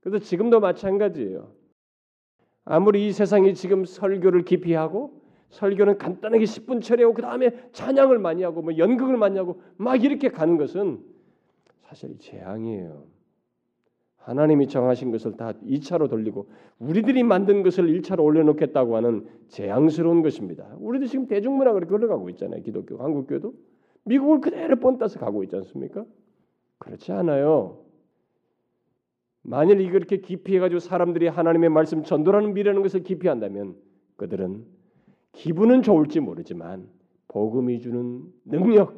그래서 0.00 0.24
지금도 0.24 0.60
마찬가지예요. 0.60 1.52
아무리 2.64 3.06
이 3.06 3.12
세상이 3.12 3.54
지금 3.54 3.84
설교를 3.84 4.44
깊이 4.44 4.74
하고 4.74 5.17
설교는 5.50 5.98
간단하게 5.98 6.44
10분 6.44 6.82
처리하고 6.82 7.14
그 7.14 7.22
다음에 7.22 7.50
찬양을 7.72 8.18
많이 8.18 8.42
하고 8.42 8.62
뭐 8.62 8.76
연극을 8.76 9.16
많이 9.16 9.38
하고 9.38 9.60
막 9.76 10.02
이렇게 10.02 10.28
가는 10.28 10.56
것은 10.56 11.02
사실 11.82 12.18
재앙이에요. 12.18 13.04
하나님이 14.18 14.68
정하신 14.68 15.10
것을 15.10 15.38
다 15.38 15.54
2차로 15.64 16.10
돌리고 16.10 16.50
우리들이 16.78 17.22
만든 17.22 17.62
것을 17.62 17.86
1차로 17.86 18.22
올려놓겠다고 18.22 18.94
하는 18.94 19.26
재앙스러운 19.48 20.20
것입니다. 20.22 20.76
우리도 20.80 21.06
지금 21.06 21.26
대중문화 21.26 21.72
그렇게 21.72 21.94
흘러가고 21.94 22.28
있잖아요. 22.30 22.62
기독교, 22.62 22.98
한국교도 22.98 23.54
미국을 24.04 24.40
그대로 24.42 24.76
본따서 24.76 25.18
가고 25.18 25.42
있지 25.44 25.56
않습니까? 25.56 26.04
그렇지 26.78 27.10
않아요. 27.12 27.78
만일 29.42 29.80
이렇게 29.80 30.18
깊이 30.18 30.56
해가지고 30.56 30.80
사람들이 30.80 31.28
하나님의 31.28 31.70
말씀 31.70 32.02
전도라는 32.02 32.52
미라는 32.52 32.82
것을 32.82 33.02
깊이 33.02 33.28
한다면 33.28 33.76
그들은 34.16 34.77
기분은 35.38 35.82
좋을지 35.82 36.18
모르지만 36.18 36.88
복음이 37.28 37.80
주는 37.80 38.24
능력, 38.44 38.92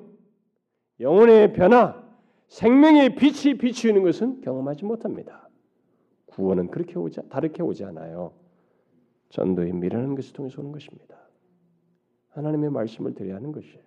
영혼의 0.99 1.53
변화, 1.53 2.03
생명의 2.49 3.15
빛이 3.15 3.59
비추는 3.59 4.03
것은 4.03 4.41
경험하지 4.41 4.87
못합니다. 4.87 5.51
구원은 6.27 6.69
그렇게 6.69 6.99
오지 6.99 7.21
다르게 7.29 7.63
오지 7.63 7.85
않아요. 7.85 8.33
전도의 9.29 9.73
미라는 9.75 10.15
것을 10.15 10.33
통해서 10.33 10.63
오는 10.63 10.73
것입니다. 10.73 11.15
하나님의 12.31 12.71
말씀을 12.71 13.15
드려야 13.15 13.37
하는 13.37 13.53
것이에요. 13.53 13.83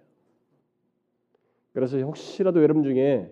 그래서 1.74 1.98
혹시라도 1.98 2.62
여러분 2.62 2.84
중에 2.84 3.32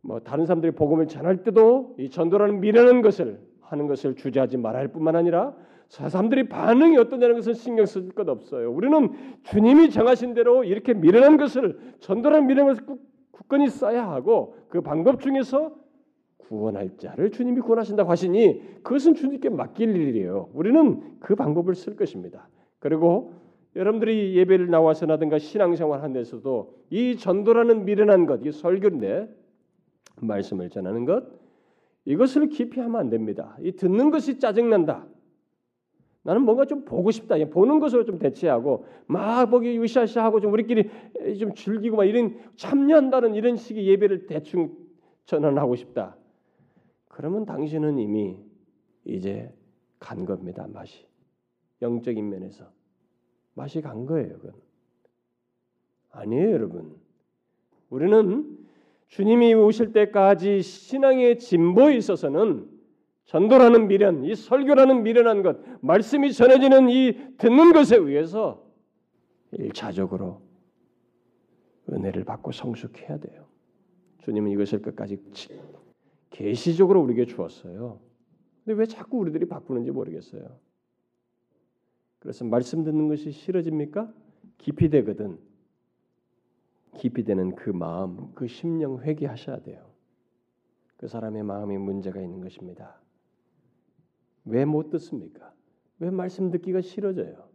뭐 0.00 0.18
다른 0.18 0.44
사람들이 0.44 0.72
복음을 0.72 1.06
전할 1.06 1.44
때도 1.44 1.94
이 2.00 2.10
전도라는 2.10 2.58
미라는 2.60 3.00
것을 3.00 3.40
하는 3.60 3.86
것을 3.86 4.16
주저하지 4.16 4.56
말아야 4.56 4.80
할 4.80 4.88
뿐만 4.88 5.14
아니라 5.14 5.56
사람들이 5.88 6.48
반응이 6.48 6.96
어떠냐는 6.98 7.36
것은 7.36 7.54
신경 7.54 7.86
쓸 7.86 8.10
것 8.10 8.28
없어요. 8.28 8.72
우리는 8.72 9.10
주님이 9.44 9.90
정하신 9.90 10.34
대로 10.34 10.64
이렇게 10.64 10.94
미련한 10.94 11.36
것을 11.36 11.78
전도라는 12.00 12.46
미련한 12.46 12.74
것을 12.74 12.98
굳건히 13.30 13.68
써야 13.68 14.08
하고 14.08 14.56
그 14.68 14.80
방법 14.80 15.20
중에서 15.20 15.74
구원할 16.38 16.96
자를 16.96 17.30
주님이 17.30 17.60
구원하신다고 17.60 18.10
하시니 18.10 18.82
그것은 18.82 19.14
주님께 19.14 19.48
맡길 19.50 19.96
일이에요. 19.96 20.50
우리는 20.54 21.02
그 21.20 21.34
방법을 21.34 21.74
쓸 21.74 21.96
것입니다. 21.96 22.48
그리고 22.78 23.34
여러분들이 23.74 24.36
예배를 24.36 24.70
나와서 24.70 25.06
나든가 25.06 25.38
신앙생활 25.38 26.00
하는 26.02 26.14
데서도 26.14 26.74
이 26.90 27.16
전도라는 27.16 27.84
미련한 27.84 28.26
것, 28.26 28.44
이 28.44 28.52
설교인데 28.52 29.28
말씀을 30.20 30.70
전하는 30.70 31.04
것 31.04 31.24
이것을 32.04 32.48
깊이 32.48 32.80
하면 32.80 32.96
안 33.00 33.10
됩니다. 33.10 33.56
이 33.60 33.72
듣는 33.72 34.10
것이 34.10 34.38
짜증난다. 34.38 35.04
나는 36.26 36.42
뭔가 36.42 36.64
좀 36.64 36.84
보고 36.84 37.12
싶다. 37.12 37.36
보는 37.36 37.78
것으로 37.78 38.04
좀 38.04 38.18
대체하고 38.18 38.84
막 39.06 39.46
보기 39.46 39.78
으쌰으쌰하고 39.78 40.40
좀 40.40 40.52
우리끼리 40.52 40.90
좀 41.38 41.54
즐기고 41.54 41.96
막 41.96 42.04
이런 42.04 42.36
참여한다는 42.56 43.36
이런 43.36 43.54
식의 43.54 43.86
예배를 43.86 44.26
대충 44.26 44.76
전환하고 45.24 45.76
싶다. 45.76 46.16
그러면 47.06 47.46
당신은 47.46 48.00
이미 48.00 48.40
이제 49.04 49.54
간 50.00 50.24
겁니다. 50.24 50.66
맛이 50.68 51.06
영적인 51.80 52.28
면에서 52.28 52.64
맛이 53.54 53.80
간 53.80 54.04
거예요. 54.04 54.36
그건 54.38 54.54
아니에요, 56.10 56.50
여러분. 56.50 56.96
우리는 57.88 58.58
주님이 59.06 59.54
오실 59.54 59.92
때까지 59.92 60.60
신앙의 60.60 61.38
진보에 61.38 61.94
있어서는 61.96 62.68
전도라는 63.26 63.88
미련, 63.88 64.24
이 64.24 64.34
설교라는 64.34 65.02
미련한 65.02 65.42
것, 65.42 65.58
말씀이 65.80 66.32
전해지는 66.32 66.88
이 66.88 67.36
듣는 67.38 67.72
것에 67.72 67.96
의해서 67.96 68.64
일차적으로 69.52 70.42
은혜를 71.90 72.24
받고 72.24 72.52
성숙해야 72.52 73.18
돼요. 73.18 73.46
주님은 74.18 74.50
이것을 74.52 74.82
끝까지 74.82 75.18
계시적으로 76.30 77.00
우리에게 77.02 77.26
주었어요. 77.26 78.00
근데 78.64 78.78
왜 78.78 78.86
자꾸 78.86 79.18
우리들이 79.18 79.46
바꾸는지 79.46 79.90
모르겠어요. 79.90 80.58
그래서 82.20 82.44
말씀 82.44 82.82
듣는 82.84 83.08
것이 83.08 83.30
싫어집니까? 83.30 84.12
깊이 84.58 84.88
되거든. 84.88 85.38
깊이 86.94 87.24
되는 87.24 87.54
그 87.54 87.70
마음, 87.70 88.32
그 88.34 88.46
심령 88.46 89.00
회개하셔야 89.00 89.60
돼요. 89.60 89.84
그 90.96 91.08
사람의 91.08 91.42
마음이 91.42 91.76
문제가 91.78 92.20
있는 92.20 92.40
것입니다. 92.40 93.00
왜 94.46 94.64
못 94.64 94.90
듣습니까? 94.90 95.52
왜 95.98 96.10
말씀 96.10 96.50
듣기가 96.50 96.80
싫어져요? 96.80 97.48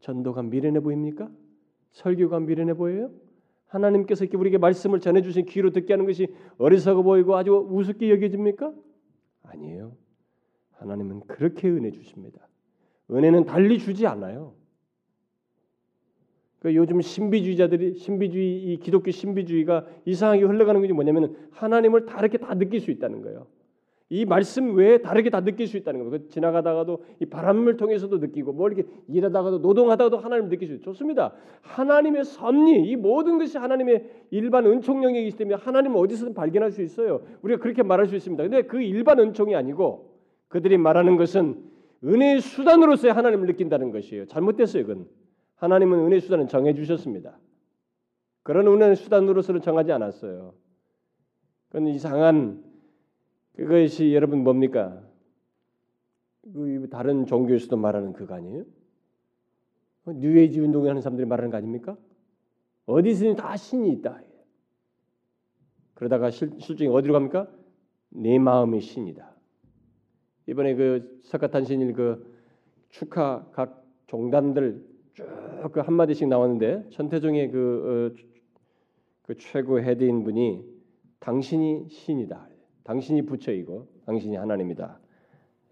전도가 0.00 0.42
미련해 0.42 0.80
보입니까? 0.80 1.30
설교가 1.92 2.40
미련해 2.40 2.74
보여요? 2.74 3.10
하나님께서 3.66 4.24
이렇게 4.24 4.36
우리에게 4.36 4.58
말씀을 4.58 5.00
전해 5.00 5.22
주신 5.22 5.44
귀로 5.46 5.70
듣게 5.70 5.92
하는 5.92 6.06
것이 6.06 6.28
어리석어 6.58 7.02
보이고 7.02 7.36
아주 7.36 7.52
우습게 7.70 8.10
여겨집니까? 8.10 8.72
아니에요. 9.42 9.96
하나님은 10.72 11.20
그렇게 11.26 11.68
은혜 11.68 11.90
주십니다. 11.90 12.46
은혜는 13.10 13.44
달리 13.44 13.78
주지 13.78 14.06
않아요. 14.06 14.54
그 16.60 16.74
요즘 16.74 17.00
신비주의자들이 17.00 17.94
신비주의 17.94 18.72
이 18.72 18.76
기독교 18.78 19.10
신비주의가 19.10 19.86
이상하게 20.04 20.42
흘러가는 20.42 20.80
것이 20.80 20.92
뭐냐면 20.92 21.36
하나님을 21.52 22.06
다르게 22.06 22.38
다 22.38 22.54
느낄 22.54 22.80
수 22.80 22.90
있다는 22.90 23.22
거예요. 23.22 23.46
이 24.08 24.24
말씀 24.24 24.76
외에 24.76 24.98
다르게 24.98 25.30
다 25.30 25.40
느낄 25.40 25.66
수 25.66 25.76
있다는 25.76 25.98
겁니다. 25.98 26.22
그 26.22 26.28
지나가다가도 26.30 27.04
이 27.20 27.26
바람을 27.26 27.76
통해서도 27.76 28.18
느끼고 28.18 28.52
뭐 28.52 28.68
이렇게 28.68 28.84
일하다가도 29.08 29.58
노동하다가도 29.58 30.18
하나님 30.18 30.48
느낄 30.48 30.68
수 30.68 30.74
있어요. 30.74 30.84
좋습니다. 30.84 31.32
하나님의 31.62 32.24
섭리 32.24 32.88
이 32.88 32.94
모든 32.94 33.38
것이 33.38 33.58
하나님의 33.58 34.08
일반 34.30 34.64
은총 34.66 35.02
영역이기 35.02 35.36
때문에 35.36 35.56
하나님을 35.56 35.98
어디서든 35.98 36.34
발견할 36.34 36.70
수 36.70 36.82
있어요. 36.82 37.22
우리가 37.42 37.60
그렇게 37.60 37.82
말할 37.82 38.06
수 38.06 38.14
있습니다. 38.14 38.40
근데 38.44 38.62
그 38.62 38.80
일반 38.80 39.18
은총이 39.18 39.56
아니고 39.56 40.14
그들이 40.46 40.78
말하는 40.78 41.16
것은 41.16 41.64
은혜의 42.04 42.40
수단으로서의 42.40 43.12
하나님을 43.12 43.46
느낀다는 43.46 43.90
것이에요. 43.90 44.26
잘못됐어요, 44.26 44.86
그건. 44.86 45.06
하나님은 45.56 45.98
은혜 46.06 46.20
수단을 46.20 46.46
정해 46.46 46.74
주셨습니다. 46.74 47.38
그런 48.44 48.68
은혜 48.68 48.94
수단으로서는 48.94 49.62
정하지 49.62 49.90
않았어요. 49.90 50.54
그건 51.68 51.88
이상한 51.88 52.62
그것이 53.56 54.14
여러분 54.14 54.44
뭡니까? 54.44 55.02
그 56.42 56.88
다른 56.90 57.26
종교에서도 57.26 57.76
말하는 57.76 58.12
그거 58.12 58.34
아니에요? 58.34 58.64
뉴에이지 60.06 60.60
운동을 60.60 60.88
하는 60.88 61.02
사람들이 61.02 61.26
말하는 61.26 61.50
거 61.50 61.56
아닙니까? 61.56 61.96
어디서든 62.86 63.34
다 63.34 63.56
신이 63.56 63.90
있다. 63.92 64.20
그러다가 65.94 66.30
실, 66.30 66.52
실증이 66.60 66.88
어디로 66.88 67.14
갑니까? 67.14 67.50
내 68.10 68.38
마음이 68.38 68.80
신이다. 68.80 69.34
이번에 70.46 70.74
그 70.76 71.20
석가탄신일 71.24 71.94
그 71.94 72.36
축하 72.90 73.44
각 73.52 73.84
종단들 74.06 74.86
쭉 75.14 75.26
그 75.72 75.80
한마디씩 75.80 76.28
나왔는데 76.28 76.90
천태종의 76.90 77.50
그, 77.50 78.12
어, 78.14 78.24
그 79.22 79.36
최고 79.36 79.80
헤드인 79.80 80.24
분이 80.24 80.62
당신이 81.18 81.88
신이다. 81.88 82.48
당신이 82.86 83.22
부처이고 83.22 83.88
당신이 84.06 84.36
하나님이다. 84.36 85.00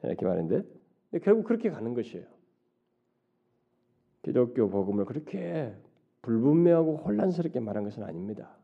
이렇게 0.03 0.27
말했는데 0.27 0.69
결국 1.23 1.45
그렇게 1.45 1.71
가는 1.71 1.95
것이에요. 1.95 2.27
기독교 4.23 4.69
복음을 4.69 5.05
그렇게 5.05 5.73
불분명하고 6.23 6.97
혼란스럽게 6.97 7.61
말한 7.61 7.85
것은 7.85 8.03
아닙니다. 8.03 8.57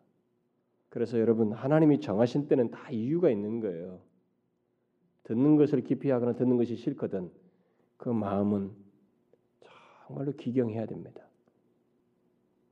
그래서 0.88 1.20
여러분 1.20 1.52
하나님이 1.52 2.00
정하신 2.00 2.48
때는 2.48 2.72
다 2.72 2.90
이유가 2.90 3.30
있는 3.30 3.60
거예요. 3.60 4.00
듣는 5.22 5.56
것을 5.56 5.82
깊이 5.82 6.10
하거나 6.10 6.32
듣는 6.32 6.56
것이 6.56 6.74
싫거든 6.74 7.30
그 7.98 8.08
마음은 8.08 8.72
정말로 10.06 10.32
기경해야 10.32 10.86
됩니다. 10.86 11.22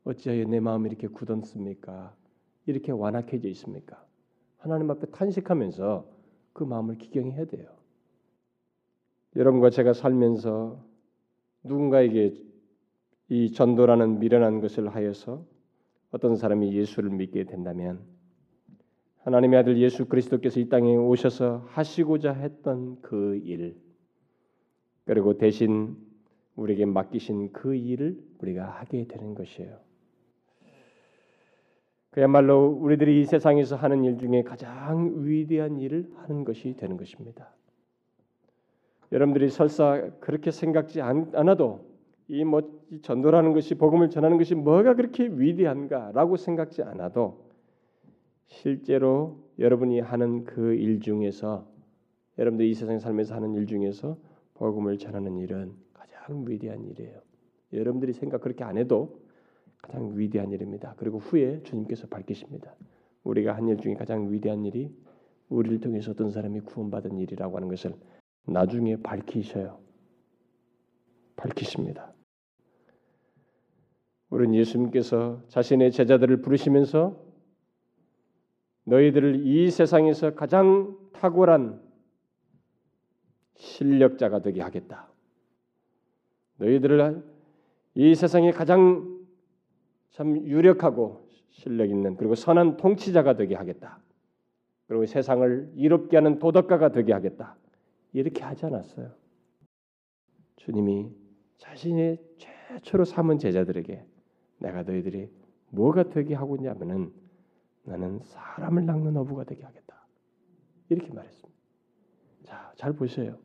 어찌하여 0.02 0.44
내 0.46 0.58
마음이 0.58 0.88
이렇게 0.88 1.06
굳었습니까? 1.06 2.16
이렇게 2.66 2.90
완악해져 2.90 3.48
있습니까? 3.50 4.07
하나님 4.58 4.90
앞에 4.90 5.06
탄식하면서 5.06 6.06
그 6.52 6.64
마음을 6.64 6.98
기경해야 6.98 7.46
돼요. 7.46 7.68
여러분과 9.36 9.70
제가 9.70 9.92
살면서 9.92 10.82
누군가에게 11.64 12.34
이 13.28 13.52
전도라는 13.52 14.18
미련한 14.18 14.60
것을 14.60 14.88
하여서 14.88 15.44
어떤 16.10 16.36
사람이 16.36 16.74
예수를 16.74 17.10
믿게 17.10 17.44
된다면 17.44 18.00
하나님의 19.18 19.60
아들 19.60 19.78
예수 19.78 20.06
그리스도께서 20.06 20.58
이 20.58 20.68
땅에 20.68 20.96
오셔서 20.96 21.64
하시고자 21.66 22.32
했던 22.32 23.00
그 23.02 23.36
일, 23.36 23.76
그리고 25.04 25.36
대신 25.36 25.96
우리에게 26.56 26.86
맡기신 26.86 27.52
그 27.52 27.74
일을 27.74 28.18
우리가 28.38 28.64
하게 28.64 29.06
되는 29.06 29.34
것이에요. 29.34 29.78
그야말로 32.18 32.66
우리들이 32.66 33.20
이 33.20 33.24
세상에서 33.26 33.76
하는 33.76 34.02
일 34.02 34.18
중에 34.18 34.42
가장 34.42 35.24
위대한 35.24 35.78
일을 35.78 36.10
하는 36.16 36.44
것이 36.44 36.74
되는 36.76 36.96
것입니다. 36.96 37.54
여러분들이 39.12 39.48
설사 39.50 40.10
그렇게 40.18 40.50
생각지 40.50 41.00
않 41.00 41.30
아도 41.36 41.86
이 42.26 42.42
뭐 42.42 42.62
전도라는 43.02 43.52
것이 43.52 43.76
복음을 43.76 44.10
전하는 44.10 44.36
것이 44.36 44.56
뭐가 44.56 44.94
그렇게 44.94 45.28
위대한가라고 45.28 46.36
생각지 46.36 46.82
않아도 46.82 47.46
실제로 48.48 49.38
여러분이 49.60 50.00
하는 50.00 50.42
그 50.42 50.74
일 50.74 50.98
중에서 50.98 51.68
여러분들이 52.36 52.68
이 52.68 52.74
세상 52.74 52.98
살면서 52.98 53.36
하는 53.36 53.54
일 53.54 53.66
중에서 53.66 54.16
복음을 54.54 54.98
전하는 54.98 55.36
일은 55.36 55.72
가장 55.92 56.44
위대한 56.48 56.84
일이에요. 56.84 57.20
여러분들이 57.72 58.12
생각 58.12 58.40
그렇게 58.40 58.64
안 58.64 58.76
해도 58.76 59.20
가장 59.82 60.18
위대한 60.18 60.50
일입니다. 60.52 60.94
그리고 60.98 61.18
후에 61.18 61.62
주님께서 61.62 62.06
밝히십니다. 62.08 62.74
우리가 63.24 63.54
한 63.54 63.68
일 63.68 63.76
중에 63.78 63.94
가장 63.94 64.32
위대한 64.32 64.64
일이 64.64 64.94
우리를 65.48 65.80
통해서 65.80 66.12
어떤 66.12 66.30
사람이 66.30 66.60
구원받은 66.60 67.16
일이라고 67.18 67.56
하는 67.56 67.68
것을 67.68 67.94
나중에 68.46 68.96
밝히셔요. 69.02 69.78
밝히십니다. 71.36 72.12
우리는 74.30 74.54
예수님께서 74.54 75.42
자신의 75.48 75.92
제자들을 75.92 76.42
부르시면서 76.42 77.24
너희들을 78.84 79.46
이 79.46 79.70
세상에서 79.70 80.34
가장 80.34 80.96
탁월한 81.12 81.80
실력자가 83.56 84.40
되게 84.40 84.60
하겠다. 84.62 85.10
너희들을 86.56 87.24
이 87.94 88.14
세상에 88.14 88.50
가장 88.50 89.17
참 90.18 90.36
유력하고 90.36 91.28
실력 91.50 91.88
있는 91.88 92.16
그리고 92.16 92.34
선한 92.34 92.76
통치자가 92.76 93.36
되게 93.36 93.54
하겠다. 93.54 94.00
그리고 94.88 95.06
세상을 95.06 95.74
이롭게 95.76 96.16
하는 96.16 96.40
도덕가가 96.40 96.90
되게 96.90 97.12
하겠다. 97.12 97.56
이렇게 98.12 98.42
하지 98.42 98.66
않았어요. 98.66 99.12
주님이 100.56 101.12
자신의 101.58 102.18
최초로 102.36 103.04
삼은 103.04 103.38
제자들에게 103.38 104.04
내가 104.58 104.82
너희들이 104.82 105.30
뭐가 105.70 106.10
되게 106.10 106.34
하고 106.34 106.56
있냐면은 106.56 107.12
나는 107.84 108.18
사람을 108.24 108.86
낚는 108.86 109.16
어부가 109.18 109.44
되게 109.44 109.62
하겠다. 109.62 110.04
이렇게 110.88 111.12
말했습니다. 111.12 111.60
자, 112.42 112.72
잘 112.74 112.92
보세요. 112.92 113.38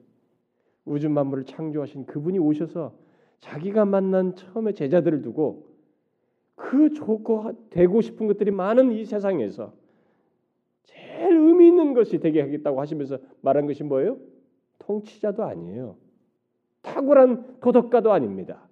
우주 0.86 1.08
만물을 1.08 1.46
창조하신 1.46 2.08
그분이 2.08 2.40
오셔서 2.40 2.98
자기가 3.42 3.86
만난 3.86 4.36
처음에 4.36 4.74
제자들을 4.74 5.22
두고 5.22 5.73
그 6.56 6.94
좋고 6.94 7.70
되고 7.70 8.02
싶은 8.02 8.28
것들이 8.28 8.52
많은 8.52 8.92
이 8.92 9.06
세상에서 9.06 9.74
제일 10.84 11.36
의미 11.36 11.68
있는 11.68 11.94
것이 11.94 12.20
되게 12.20 12.42
하겠다고 12.42 12.80
하시면서 12.80 13.18
말한 13.42 13.66
것이 13.66 13.84
뭐예요? 13.84 14.18
통치자도 14.80 15.44
아니에요. 15.44 15.96
탁월한 16.82 17.60
도덕가도 17.60 18.12
아닙니다. 18.12 18.68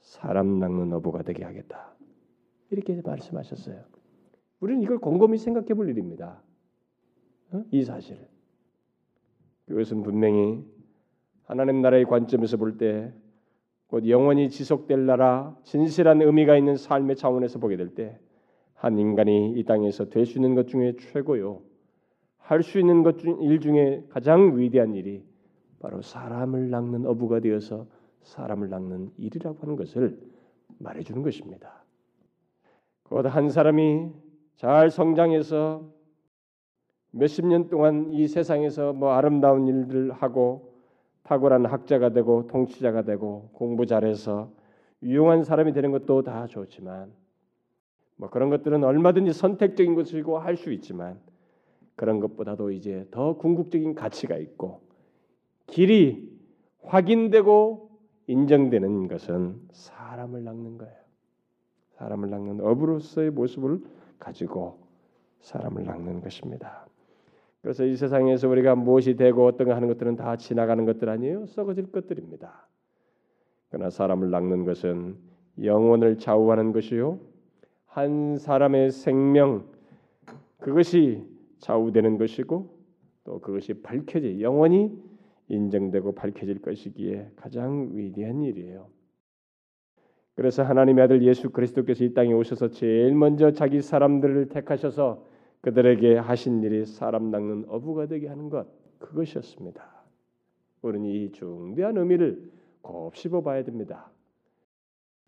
사람 0.00 0.58
낚는 0.58 0.92
어부가 0.94 1.22
되게 1.22 1.44
하겠다. 1.44 1.94
이렇게 2.70 3.00
말씀하셨어요. 3.02 3.84
우리는 4.60 4.82
이걸 4.82 4.98
곰곰이 4.98 5.38
생각해 5.38 5.74
볼 5.74 5.88
일입니다. 5.88 6.42
어? 7.52 7.64
이 7.70 7.84
사실을. 7.84 8.28
그것은 9.66 10.02
분명히 10.02 10.64
하나님 11.44 11.80
나라의 11.82 12.04
관점에서 12.04 12.56
볼 12.56 12.78
때 12.78 13.12
곧 13.92 14.08
영원히 14.08 14.48
지속될 14.48 15.04
나라, 15.04 15.54
진실한 15.64 16.22
의미가 16.22 16.56
있는 16.56 16.76
삶의 16.76 17.14
차원에서 17.14 17.58
보게 17.58 17.76
될 17.76 17.94
때 17.94 18.18
한 18.74 18.98
인간이 18.98 19.52
이 19.52 19.64
땅에서 19.64 20.08
될 20.08 20.24
수 20.24 20.38
있는 20.38 20.54
것 20.54 20.66
중에 20.66 20.96
최고요. 20.96 21.60
할 22.38 22.62
수 22.62 22.80
있는 22.80 23.02
것일 23.02 23.60
중에 23.60 24.06
가장 24.08 24.56
위대한 24.58 24.94
일이 24.94 25.22
바로 25.78 26.00
사람을 26.00 26.70
낚는 26.70 27.04
어부가 27.04 27.40
되어서 27.40 27.86
사람을 28.22 28.70
낚는 28.70 29.10
일이라고 29.18 29.58
하는 29.60 29.76
것을 29.76 30.18
말해 30.78 31.02
주는 31.02 31.22
것입니다. 31.22 31.84
곧 33.04 33.26
한 33.26 33.50
사람이 33.50 34.10
잘 34.56 34.88
성장해서 34.90 35.86
몇십 37.10 37.46
년 37.46 37.68
동안 37.68 38.10
이 38.10 38.26
세상에서 38.26 38.94
뭐 38.94 39.12
아름다운 39.12 39.68
일들 39.68 40.12
하고 40.12 40.71
탁월한 41.24 41.66
학자가 41.66 42.10
되고 42.10 42.46
통치자가 42.46 43.02
되고 43.02 43.50
공부 43.52 43.86
잘해서 43.86 44.50
유용한 45.02 45.44
사람이 45.44 45.72
되는 45.72 45.90
것도 45.90 46.22
다 46.22 46.46
좋지만 46.46 47.12
뭐 48.16 48.30
그런 48.30 48.50
것들은 48.50 48.84
얼마든지 48.84 49.32
선택적인 49.32 49.94
것이고 49.94 50.38
할 50.38 50.56
수 50.56 50.72
있지만 50.72 51.20
그런 51.96 52.20
것보다도 52.20 52.70
이제 52.70 53.06
더 53.10 53.36
궁극적인 53.36 53.94
가치가 53.94 54.36
있고 54.36 54.80
길이 55.66 56.30
확인되고 56.82 57.90
인정되는 58.26 59.08
것은 59.08 59.60
사람을 59.72 60.44
낚는 60.44 60.78
거예요. 60.78 60.94
사람을 61.96 62.30
낚는 62.30 62.60
어부로서의 62.60 63.30
모습을 63.30 63.80
가지고 64.18 64.78
사람을 65.40 65.84
낚는 65.84 66.20
것입니다. 66.20 66.86
그래서 67.62 67.84
이 67.84 67.96
세상에서 67.96 68.48
우리가 68.48 68.74
무엇이 68.74 69.14
되고 69.14 69.46
어떤 69.46 69.68
거 69.68 69.74
하는 69.74 69.86
것들은 69.88 70.16
다 70.16 70.36
지나가는 70.36 70.84
것들 70.84 71.08
아니에요. 71.08 71.46
썩어질 71.46 71.92
것들입니다. 71.92 72.68
그러나 73.70 73.88
사람을 73.88 74.30
낚는 74.30 74.64
것은 74.64 75.16
영혼을 75.62 76.18
좌우하는 76.18 76.72
것이요. 76.72 77.20
한 77.86 78.36
사람의 78.36 78.90
생명 78.90 79.64
그것이 80.58 81.24
좌우되는 81.58 82.18
것이고 82.18 82.74
또 83.24 83.40
그것이 83.40 83.74
밝혀져 83.74 84.40
영원히 84.40 84.92
인정되고 85.48 86.14
밝혀질 86.14 86.62
것이기에 86.62 87.30
가장 87.36 87.90
위대한 87.92 88.42
일이에요. 88.42 88.88
그래서 90.34 90.62
하나님의 90.62 91.04
아들 91.04 91.22
예수 91.22 91.50
그리스도께서 91.50 92.04
이 92.04 92.14
땅에 92.14 92.32
오셔서 92.32 92.68
제일 92.68 93.14
먼저 93.14 93.52
자기 93.52 93.80
사람들을 93.80 94.48
택하셔서 94.48 95.31
그들에게 95.62 96.16
하신 96.18 96.62
일이 96.62 96.84
사람 96.84 97.30
낚는 97.30 97.64
어부가 97.68 98.06
되게 98.06 98.28
하는 98.28 98.50
것 98.50 98.66
그것이었습니다. 98.98 99.84
우리는 100.82 101.08
이 101.08 101.30
중대한 101.32 101.96
의미를 101.96 102.50
곱씹어 102.82 103.42
봐야 103.42 103.62
됩니다. 103.62 104.10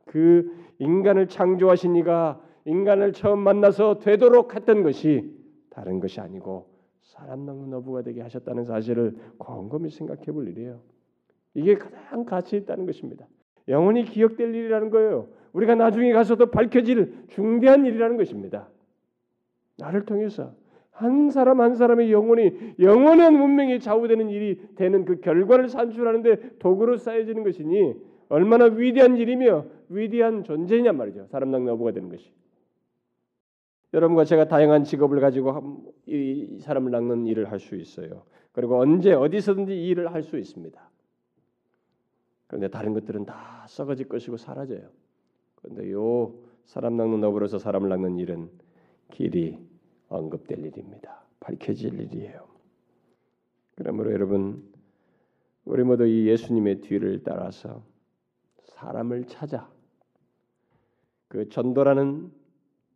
그 0.07 0.53
인간을 0.79 1.29
창조하신 1.29 1.97
이가 1.97 2.41
인간을 2.65 3.13
처음 3.13 3.41
만나서 3.41 4.01
되도록 4.01 4.55
했던 4.55 4.83
것이 4.83 5.33
다른 5.71 6.01
것이 6.01 6.21
아니고 6.21 6.69
사람 7.03 7.47
낚는 7.47 7.73
어부가 7.75 8.03
되게 8.03 8.21
하셨다는 8.23 8.65
사실을 8.65 9.17
곰곰이 9.39 9.91
생각해 9.91 10.25
볼 10.27 10.49
일이에요. 10.49 10.81
이게 11.55 11.77
가장 11.77 12.25
가치 12.25 12.57
있다는 12.57 12.87
것입니다. 12.87 13.27
영원히 13.69 14.05
기억될 14.05 14.55
일이라는 14.55 14.91
거예요. 14.91 15.29
우리가 15.53 15.77
나중에 15.77 16.13
가서도 16.13 16.51
밝혀질 16.51 17.27
중대한 17.29 17.87
일이라는 17.87 18.17
것입니다. 18.17 18.69
나를 19.77 20.05
통해서 20.05 20.53
한 20.91 21.31
사람 21.31 21.61
한 21.61 21.75
사람의 21.75 22.13
영혼이 22.13 22.75
영원한 22.79 23.35
문명이 23.35 23.81
좌우되는 23.81 24.31
일이 24.31 24.61
되는 24.77 25.05
그 25.05 25.21
결과를 25.21 25.69
산출하는데 25.69 26.59
도구로 26.59 26.97
쌓여지는 26.97 27.43
것이니 27.43 27.95
얼마나 28.29 28.67
위대한 28.67 29.17
일이며 29.17 29.67
위대한 29.89 30.45
존재냐 30.45 30.93
말이죠. 30.93 31.27
사람 31.27 31.51
낚는 31.51 31.73
어부가 31.73 31.93
되는 31.93 32.09
것이. 32.09 32.33
여러분과 33.93 34.25
제가 34.25 34.49
다양한 34.49 34.85
직업을 34.85 35.21
가지고 35.21 35.93
이 36.07 36.59
사람을 36.61 36.91
낚는 36.91 37.27
일을 37.27 37.51
할 37.51 37.61
수 37.61 37.77
있어요. 37.77 38.25
그리고 38.53 38.79
언제 38.81 39.13
어디서든지 39.13 39.75
이 39.77 39.89
일을 39.89 40.13
할 40.13 40.23
수 40.23 40.39
있습니다. 40.39 40.91
그런데 42.47 42.69
다른 42.69 42.93
것들은 42.93 43.25
다 43.25 43.65
썩어질 43.69 44.09
것이고 44.09 44.37
사라져요. 44.37 44.89
그런데 45.57 45.91
요 45.93 46.33
사람 46.65 46.97
낚는 46.97 47.23
어부로서 47.25 47.59
사람을 47.59 47.89
낚는 47.89 48.19
일은 48.19 48.49
길이 49.11 49.59
언급될 50.09 50.59
일입니다. 50.65 51.25
밝혀질 51.41 52.01
일이에요. 52.01 52.47
그러므로 53.77 54.13
여러분 54.13 54.73
우리 55.65 55.83
모두 55.83 56.07
이 56.07 56.27
예수님의 56.29 56.83
뒤를 56.83 57.23
따라서 57.23 57.85
사람을 58.65 59.27
찾아 59.27 59.71
그 61.29 61.49
전도라는 61.49 62.31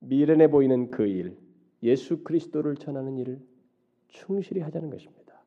미련해 0.00 0.48
보이는 0.50 0.90
그 0.90 1.06
일, 1.06 1.36
예수 1.82 2.22
그리스도를 2.22 2.76
전하는 2.76 3.18
일을 3.18 3.40
충실히 4.08 4.60
하자는 4.60 4.90
것입니다. 4.90 5.42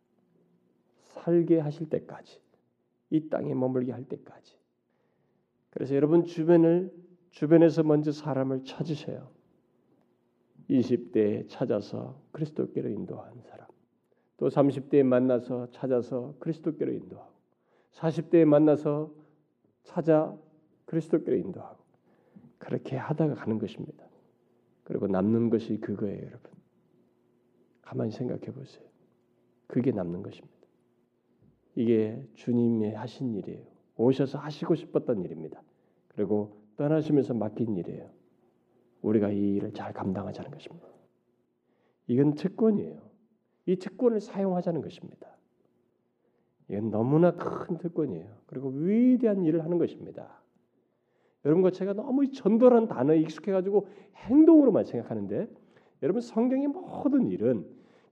살게 1.04 1.60
하실 1.60 1.90
때까지 1.90 2.40
이 3.12 3.30
땅에 3.30 3.54
머물게 3.54 3.92
할 3.92 4.04
때까지. 4.06 4.56
그래서 5.70 5.96
여러분 5.96 6.26
주변을 6.26 6.92
주변에서 7.32 7.84
먼저 7.84 8.12
사람을 8.12 8.66
찾으세요. 8.66 9.30
20대에 10.72 11.48
찾아서 11.50 12.20
그리스도께로 12.32 12.90
인도한 12.90 13.42
사람, 13.42 13.68
또 14.38 14.48
30대에 14.48 15.04
만나서 15.04 15.70
찾아서 15.72 16.36
그리스도께로 16.40 16.94
인도하고, 16.94 17.32
40대에 17.92 18.46
만나서 18.46 19.14
찾아 19.84 20.36
그리스도께로 20.86 21.38
인도하고, 21.38 21.84
그렇게 22.58 22.96
하다가 22.96 23.36
가는 23.36 23.60
것입니다. 23.60 24.06
그리고 24.84 25.08
남는 25.08 25.50
것이 25.50 25.78
그거예요, 25.80 26.26
여러분. 26.26 26.52
가만히 27.82 28.12
생각해 28.12 28.46
보세요. 28.54 28.86
그게 29.68 29.92
남는 29.92 30.24
것입니다. 30.24 30.56
이게 31.76 32.22
주님이 32.36 32.94
하신 32.94 33.36
일이에요. 33.36 33.66
오셔서 33.98 34.38
하시고 34.38 34.76
싶었던 34.76 35.24
일입니다. 35.24 35.62
그리고 36.10 36.58
떠나시면서 36.78 37.34
맡긴 37.34 37.78
일이에요. 37.78 38.10
우리가 39.02 39.30
이 39.30 39.56
일을 39.56 39.74
잘 39.74 39.94
감당하자는 39.94 40.52
것입니다. 40.52 40.88
이건 42.08 42.36
특권이에요. 42.36 43.00
이 43.66 43.76
특권을 43.78 44.20
사용하자는 44.20 44.82
것입니다. 44.82 45.28
이건 46.70 46.90
너무나 46.90 47.32
큰 47.32 47.78
특권이에요. 47.78 48.26
그리고 48.46 48.70
위대한 48.70 49.44
일을 49.44 49.64
하는 49.64 49.78
것입니다. 49.78 50.42
여러분과 51.46 51.72
제가 51.72 51.94
너무 51.94 52.32
전도라는 52.32 52.88
단어에 52.88 53.20
익숙해가지고 53.20 53.88
행동으로만 54.16 54.86
생각하는데 54.86 55.48
여러분 56.04 56.22
성경의 56.22 56.68
모든 56.68 57.30
일은 57.30 57.66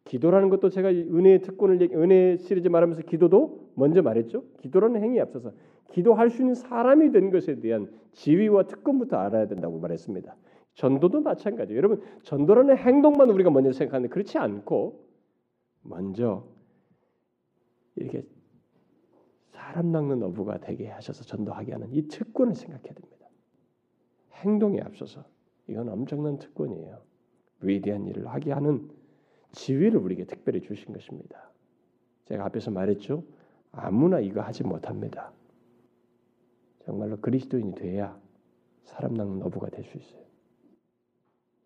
기도라는 0.05 0.49
것도 0.49 0.69
제가 0.69 0.89
은혜의 0.89 1.41
특권을 1.41 1.89
은혜 1.93 2.37
시리즈 2.37 2.67
말하면서 2.67 3.03
기도도 3.03 3.71
먼저 3.75 4.01
말했죠. 4.01 4.43
기도라는 4.59 5.01
행위에 5.01 5.21
앞서서 5.21 5.51
기도할 5.91 6.29
수 6.29 6.41
있는 6.41 6.55
사람이 6.55 7.11
된 7.11 7.29
것에 7.29 7.59
대한 7.59 7.91
지위와 8.13 8.63
특권부터 8.63 9.17
알아야 9.17 9.47
된다고 9.47 9.79
말했습니다. 9.79 10.35
전도도 10.79 11.19
마찬가지예요. 11.19 11.77
여러분 11.77 12.01
전도라는 12.23 12.77
행동만 12.77 13.29
우리가 13.29 13.49
먼저 13.49 13.73
생각하는데 13.73 14.09
그렇지 14.13 14.37
않고 14.37 15.05
먼저 15.81 16.47
이렇게 17.97 18.25
사람 19.51 19.91
낚는 19.91 20.23
어부가 20.23 20.59
되게 20.59 20.87
하셔서 20.87 21.25
전도하게 21.25 21.73
하는 21.73 21.93
이 21.93 22.07
특권을 22.07 22.55
생각해야 22.55 22.93
됩니다. 22.93 23.27
행동에 24.35 24.79
앞서서 24.79 25.25
이건 25.67 25.89
엄청난 25.89 26.39
특권이에요. 26.39 27.01
위대한 27.59 28.07
일을 28.07 28.27
하게 28.27 28.53
하는 28.53 28.89
지위를 29.51 29.99
우리에게 29.99 30.23
특별히 30.27 30.61
주신 30.61 30.93
것입니다. 30.93 31.51
제가 32.29 32.45
앞에서 32.45 32.71
말했죠. 32.71 33.25
아무나 33.73 34.21
이거 34.21 34.39
하지 34.39 34.63
못합니다. 34.63 35.33
정말로 36.85 37.17
그리스도인이 37.17 37.75
돼야 37.75 38.17
사람 38.85 39.15
낚는 39.15 39.43
어부가 39.43 39.69
될 39.69 39.83
수 39.83 39.97
있어요. 39.97 40.28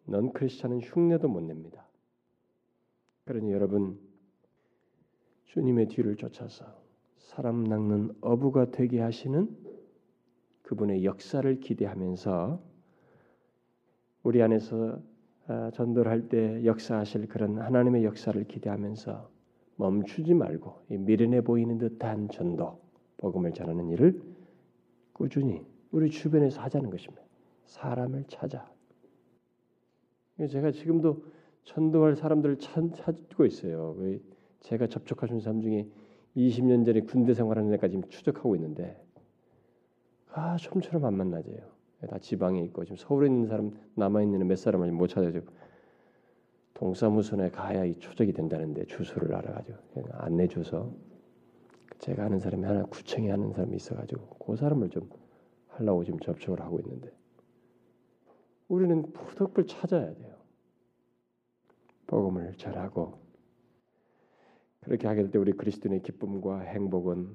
넌 0.06 0.32
크리스천은 0.34 0.82
흉내도 0.82 1.28
못 1.28 1.42
냅니다. 1.42 1.88
그러니 3.26 3.52
여러분 3.52 4.00
주님의 5.46 5.88
뒤를 5.88 6.16
쫓아서 6.16 6.66
사람 7.18 7.64
낚는 7.64 8.14
어부가 8.22 8.72
되게 8.72 9.00
하시는 9.00 9.56
그분의 10.64 11.06
역사를 11.06 11.60
기대하면서 11.60 12.62
우리 14.24 14.42
안에서 14.42 15.00
아, 15.46 15.72
전도를 15.72 16.10
할 16.10 16.30
때 16.30 16.64
역사하실 16.64 17.28
그런 17.28 17.60
하나님의 17.60 18.06
역사를 18.06 18.42
기대하면서 18.46 19.30
멈추지 19.76 20.34
말고 20.34 20.86
미련해 20.88 21.42
보이는 21.42 21.78
듯한 21.78 22.30
전도, 22.30 22.80
복음을 23.18 23.54
전하는 23.54 23.90
일을 23.90 24.22
꾸준히 25.12 25.66
우리 25.92 26.10
주변에서 26.10 26.62
하자는 26.62 26.90
것입니다. 26.90 27.24
사람을 27.66 28.26
찾아. 28.30 28.73
제가 30.48 30.72
지금도 30.72 31.24
전도할 31.64 32.16
사람들을 32.16 32.58
찾고 32.58 33.46
있어요. 33.46 33.96
제가 34.62 34.88
접촉하신 34.88 35.40
사람 35.40 35.62
중에 35.62 35.88
20년 36.36 36.86
전에 36.86 37.02
군대 37.02 37.34
생활하는 37.34 37.74
애까지 37.76 38.02
추적하고 38.10 38.56
있는데 38.56 39.00
아 40.32 40.58
좀처럼 40.58 41.06
안 41.06 41.16
만나져요. 41.16 41.58
다 42.10 42.18
지방에 42.20 42.62
있고 42.64 42.84
지금 42.84 42.98
서울에 42.98 43.28
있는 43.28 43.48
사람 43.48 43.72
남아 43.96 44.24
있는 44.24 44.46
몇 44.48 44.58
사람을 44.58 44.92
못 44.92 45.08
찾아줘. 45.08 45.42
동사무소에 46.74 47.50
가야 47.50 47.86
이 47.86 47.96
추적이 47.96 48.34
된다는데 48.34 48.86
주소를 48.86 49.34
알아가지고 49.36 49.78
안내 50.12 50.48
줘서 50.48 50.92
제가 52.00 52.26
아는 52.26 52.40
사람이 52.40 52.66
하나 52.66 52.84
구청에 52.86 53.30
하는 53.30 53.54
사람이 53.54 53.76
있어가지고 53.76 54.38
그 54.46 54.56
사람을 54.56 54.90
좀 54.90 55.10
하려고 55.68 56.04
지금 56.04 56.20
접촉을 56.20 56.60
하고 56.60 56.80
있는데 56.80 57.10
우리는 58.68 59.02
부덕을 59.14 59.68
찾아야 59.68 60.14
돼요. 60.14 60.34
복음을 62.08 62.54
전하고 62.56 63.20
그렇게 64.82 65.08
하게 65.08 65.22
될 65.22 65.32
때 65.32 65.40
우리 65.40 65.54
그리스도인의 65.54 66.02
기쁨과 66.04 66.60
행복은 66.62 67.30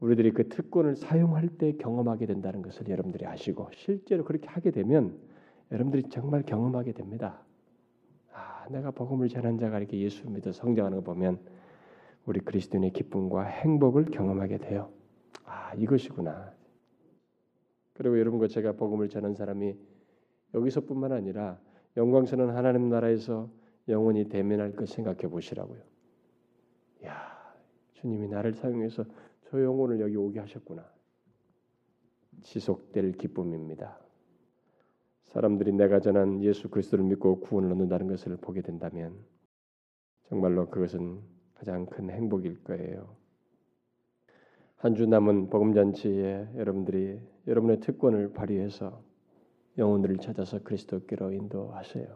우리들이 0.00 0.32
그 0.32 0.48
특권을 0.48 0.96
사용할 0.96 1.48
때 1.48 1.72
경험하게 1.72 2.26
된다는 2.26 2.62
것을 2.62 2.88
여러분들이 2.88 3.26
아시고 3.26 3.70
실제로 3.72 4.24
그렇게 4.24 4.48
하게 4.48 4.70
되면 4.70 5.18
여러분들이 5.72 6.04
정말 6.10 6.42
경험하게 6.42 6.92
됩니다. 6.92 7.42
아, 8.32 8.66
내가 8.70 8.90
복음을 8.90 9.28
전한 9.28 9.58
자가 9.58 9.78
이렇게 9.78 9.98
예수 9.98 10.28
믿어 10.28 10.52
성장하는 10.52 10.98
거 10.98 11.04
보면 11.04 11.40
우리 12.26 12.40
그리스도인의 12.40 12.92
기쁨과 12.92 13.44
행복을 13.44 14.06
경험하게 14.06 14.58
돼요. 14.58 14.90
아, 15.44 15.74
이것이구나. 15.74 16.52
그리고 17.94 18.18
여러분과 18.18 18.48
제가 18.48 18.72
복음을 18.72 19.08
전한 19.08 19.34
사람이 19.34 19.76
여기서뿐만 20.54 21.12
아니라 21.12 21.58
영광스러운 21.96 22.50
하나님 22.50 22.88
나라에서 22.88 23.48
영원히 23.88 24.28
대면할 24.28 24.72
것 24.74 24.88
생각해 24.88 25.28
보시라고요. 25.28 25.80
야, 27.04 27.54
주님이 27.94 28.28
나를 28.28 28.54
사용해서 28.54 29.04
저 29.42 29.62
영혼을 29.62 30.00
여기 30.00 30.16
오게 30.16 30.40
하셨구나. 30.40 30.84
지속될 32.42 33.12
기쁨입니다. 33.12 33.98
사람들이 35.24 35.72
내가 35.72 36.00
전한 36.00 36.42
예수 36.42 36.68
그리스도를 36.68 37.04
믿고 37.04 37.40
구원을 37.40 37.70
얻는다는 37.72 38.06
것을 38.08 38.36
보게 38.36 38.62
된다면 38.62 39.16
정말로 40.28 40.68
그것은 40.68 41.20
가장 41.54 41.86
큰 41.86 42.10
행복일 42.10 42.62
거예요. 42.64 43.16
한 44.76 44.94
주 44.94 45.06
남은 45.06 45.48
복음 45.48 45.72
잔치에 45.72 46.48
여러분들이 46.56 47.18
여러분의 47.46 47.80
특권을 47.80 48.32
발휘해서 48.32 49.02
영혼들을 49.78 50.18
찾아서 50.18 50.60
그리스도께로 50.62 51.32
인도하세요. 51.32 52.06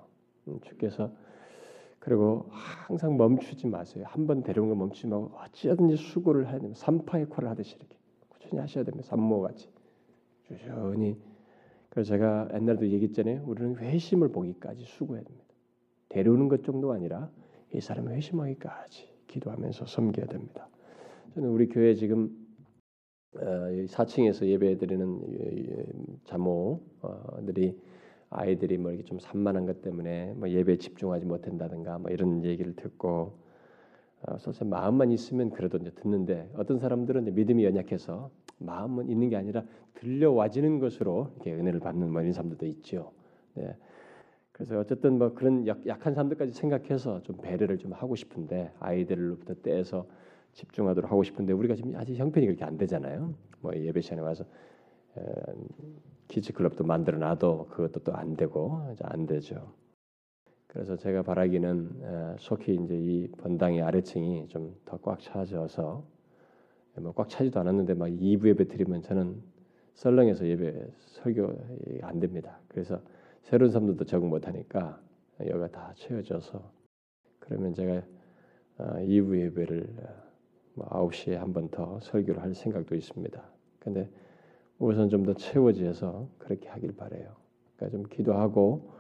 음, 0.49 0.61
주께서 0.62 1.12
그리고 1.99 2.47
항상 2.51 3.16
멈추지 3.16 3.66
마세요. 3.66 4.05
한 4.07 4.26
번 4.26 4.43
데려온 4.43 4.68
거 4.68 4.74
멈추지 4.74 5.09
말고 5.09 5.33
어찌든지 5.37 5.97
수고를 5.97 6.47
해야 6.47 6.59
됩니다. 6.59 6.79
산파 6.81 7.20
역할을 7.22 7.49
하듯이 7.51 7.76
이렇게 7.76 7.97
꾸준히 8.29 8.61
하셔야 8.61 8.85
됩니다. 8.85 9.07
산모 9.09 9.41
같이 9.41 9.68
꾸준히 10.47 11.16
그래서 11.91 12.11
제가 12.11 12.49
옛날에도 12.55 12.87
얘기했잖아요. 12.89 13.43
우리는 13.47 13.76
회심을 13.76 14.29
보기까지 14.29 14.85
수고해야 14.85 15.24
됩니다. 15.24 15.47
데려오는 16.09 16.49
것 16.49 16.62
정도가 16.64 16.95
아니라 16.95 17.31
이 17.74 17.81
사람을 17.81 18.12
회심하기까지 18.14 19.09
기도하면서 19.26 19.87
섬겨야 19.87 20.26
됩니다. 20.26 20.68
저는 21.35 21.51
우리 21.51 21.68
교회 21.68 21.95
지금 21.95 22.47
4층에서 23.35 24.43
어, 24.43 24.47
예배드리는 24.47 26.20
자모들이 26.24 27.79
아이들이 28.31 28.79
뭐 28.79 28.91
이렇게 28.91 29.05
좀 29.05 29.18
산만한 29.18 29.66
것 29.66 29.83
때문에 29.83 30.35
뭐 30.37 30.49
예배에 30.49 30.76
집중하지 30.76 31.26
못한다든가 31.26 31.99
뭐 31.99 32.11
이런 32.11 32.45
얘기를 32.45 32.74
듣고 32.74 33.39
사실 34.39 34.64
어, 34.64 34.66
마음만 34.66 35.12
있으면 35.12 35.51
그래도 35.51 35.79
이제 35.79 35.91
듣는데 35.91 36.51
어떤 36.57 36.79
사람들은 36.79 37.22
이제 37.22 37.31
믿음이 37.31 37.64
연약해서 37.64 38.31
마음은 38.59 39.09
있는 39.09 39.29
게 39.29 39.37
아니라 39.37 39.62
들려와지는 39.95 40.81
것으로 40.81 41.31
이렇게 41.37 41.53
은혜를 41.55 41.81
받는 41.81 42.11
뭐 42.11 42.20
이런 42.20 42.33
사람들도 42.33 42.66
있죠. 42.66 43.12
네. 43.55 43.76
그래서 44.53 44.79
어쨌든 44.81 45.18
뭐 45.18 45.35
그런 45.35 45.66
약, 45.68 45.87
약한 45.87 46.14
사람들까지 46.14 46.53
생각해서 46.53 47.22
좀 47.22 47.37
배려를 47.37 47.79
좀 47.79 47.93
하고 47.93 48.16
싶은데 48.16 48.72
아이들로부터 48.81 49.55
떼서 49.62 50.07
집중하도록 50.53 51.11
하고 51.11 51.22
싶은데 51.22 51.53
우리가 51.53 51.74
지금 51.74 51.94
아직 51.96 52.16
형편이 52.16 52.46
그렇게 52.46 52.64
안 52.64 52.76
되잖아요. 52.78 53.34
뭐 53.61 53.72
예배 53.74 54.01
시간에 54.01 54.22
와서 54.22 54.44
키즈 56.28 56.53
클럽도 56.53 56.84
만들어 56.84 57.18
놔도 57.18 57.66
그것도 57.70 58.01
또 58.05 58.12
안 58.12 58.36
되고 58.36 58.80
안 59.03 59.26
되죠. 59.26 59.72
그래서 60.66 60.96
제가 60.96 61.22
바라기는 61.22 62.36
속히 62.38 62.74
이제 62.74 62.94
이 62.96 63.28
번당의 63.38 63.82
아래층이 63.82 64.49
좀 64.49 64.74
더 64.84 64.99
꽉 64.99 65.20
차져서 65.20 66.05
뭐 67.01 67.12
꽉 67.12 67.28
차지도 67.28 67.61
않았는데 67.61 67.94
막 67.94 68.09
2부 68.09 68.49
예배 68.49 68.68
드리면 68.68 69.03
저는 69.03 69.42
썰렁해서 69.94 70.46
예배 70.46 70.86
설교 70.96 71.53
안 72.03 72.20
됩니다. 72.20 72.61
그래서 72.68 73.01
새로운 73.42 73.70
사람들도 73.70 74.05
적응 74.05 74.28
못 74.28 74.46
하니까 74.46 75.01
여기가 75.40 75.68
다 75.68 75.92
채워져서 75.96 76.70
그러면 77.38 77.72
제가 77.74 78.03
2부 78.78 79.32
어, 79.32 79.36
예배를 79.38 79.88
9시에 80.79 81.33
뭐한번 81.33 81.68
더 81.70 82.01
설교를 82.01 82.43
할 82.43 82.55
생각도 82.55 82.95
있습니다. 82.95 83.43
근데 83.81 84.11
우선 84.79 85.09
좀 85.09 85.24
더 85.24 85.35
채워져서 85.35 86.29
그렇게 86.39 86.68
하길 86.68 86.95
바래요. 86.97 87.35
그러니까 87.76 87.97
좀 87.99 88.09
기도하고 88.09 88.93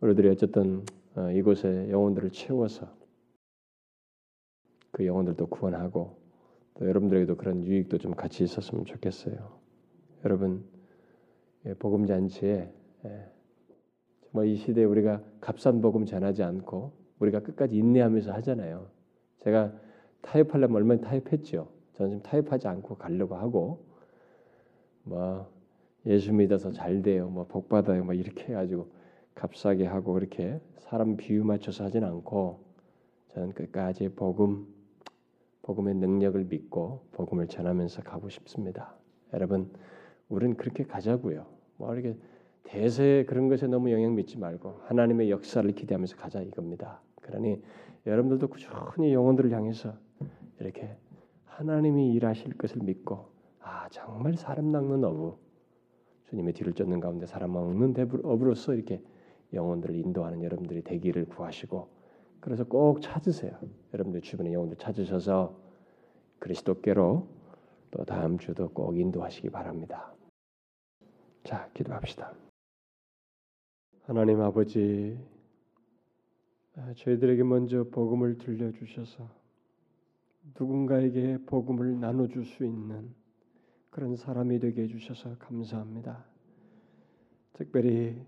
우리들이 0.00 0.28
어쨌든 0.28 0.84
어, 1.16 1.30
이곳에 1.30 1.90
영혼들을 1.90 2.30
채워서 2.30 2.94
그 4.92 5.06
영혼들도 5.06 5.46
구원하고 5.46 6.18
또 6.74 6.86
여러분들에게도 6.88 7.36
그런 7.36 7.64
유익도 7.64 7.98
좀 7.98 8.14
같이 8.14 8.44
있었으면 8.44 8.84
좋겠어요. 8.84 9.58
여러분 10.24 10.64
예, 11.66 11.74
복음 11.74 12.06
잔치에 12.06 12.72
예, 13.04 13.30
정말 14.30 14.48
이 14.48 14.56
시대에 14.56 14.84
우리가 14.84 15.22
값싼 15.40 15.80
복음 15.80 16.04
전하지 16.04 16.42
않고 16.42 16.92
우리가 17.18 17.40
끝까지 17.40 17.76
인내하면서 17.76 18.32
하잖아요. 18.32 18.90
제가 19.40 19.72
타협하려면 20.26 20.76
얼마나 20.76 21.00
타협했죠. 21.00 21.68
저는 21.94 22.10
지금 22.10 22.22
타협하지 22.22 22.68
않고 22.68 22.96
가려고 22.96 23.36
하고 23.36 23.84
뭐 25.04 25.46
예수 26.04 26.32
믿어서 26.32 26.72
잘 26.72 27.02
돼요, 27.02 27.28
뭐 27.28 27.44
복 27.44 27.68
받아요, 27.68 28.04
뭐 28.04 28.14
이렇게 28.14 28.48
해 28.48 28.54
가지고 28.54 28.88
값싸게 29.34 29.86
하고 29.86 30.12
그렇게 30.14 30.60
사람 30.78 31.16
비유 31.16 31.44
맞춰서 31.44 31.84
하진 31.84 32.04
않고 32.04 32.60
저는 33.28 33.52
끝까지 33.52 34.08
복음 34.10 34.66
복음의 35.62 35.94
능력을 35.94 36.44
믿고 36.44 37.02
복음을 37.12 37.48
전하면서 37.48 38.02
가고 38.02 38.28
싶습니다. 38.28 38.94
여러분, 39.32 39.70
우리는 40.28 40.56
그렇게 40.56 40.84
가자고요. 40.84 41.44
뭐 41.76 41.92
이렇게 41.92 42.16
대세 42.62 43.24
그런 43.28 43.48
것에 43.48 43.66
너무 43.66 43.90
영향 43.90 44.14
믿지 44.14 44.38
말고 44.38 44.80
하나님의 44.84 45.30
역사를 45.30 45.68
기대하면서 45.72 46.16
가자 46.16 46.40
이겁니다. 46.40 47.00
그러니 47.20 47.60
여러분들도 48.06 48.46
꾸준히 48.48 49.12
영혼들을 49.12 49.50
향해서 49.50 49.94
이렇게 50.60 50.96
하나님이 51.44 52.12
일하실 52.14 52.56
것을 52.56 52.82
믿고 52.82 53.30
아 53.60 53.88
정말 53.90 54.36
사람 54.36 54.70
낚는 54.70 55.04
어부 55.04 55.38
주님의 56.28 56.54
뒤를 56.54 56.72
쫓는 56.72 57.00
가운데 57.00 57.26
사람 57.26 57.52
먹는 57.52 57.94
어부로서 58.24 58.74
이렇게 58.74 59.02
영혼들을 59.52 59.94
인도하는 59.94 60.42
여러분들이 60.42 60.82
되기를 60.82 61.26
구하시고 61.26 61.88
그래서 62.40 62.64
꼭 62.64 63.00
찾으세요. 63.00 63.58
여러분들 63.92 64.20
주변에 64.20 64.52
영혼들 64.52 64.76
찾으셔서 64.78 65.56
그리스도께로 66.38 67.28
또 67.90 68.04
다음 68.04 68.38
주도 68.38 68.68
꼭 68.68 68.98
인도하시기 68.98 69.50
바랍니다. 69.50 70.12
자, 71.44 71.70
기도합시다. 71.74 72.34
하나님 74.02 74.40
아버지, 74.40 75.18
저희들에게 76.96 77.42
먼저 77.42 77.84
복음을 77.84 78.38
들려 78.38 78.70
주셔서 78.72 79.28
누군가에게 80.58 81.38
복음을 81.46 81.98
나눠줄 81.98 82.44
수 82.44 82.64
있는 82.64 83.14
그런 83.90 84.16
사람이 84.16 84.58
되게 84.58 84.82
해주셔서 84.82 85.38
감사합니다. 85.38 86.24
특별히 87.54 88.22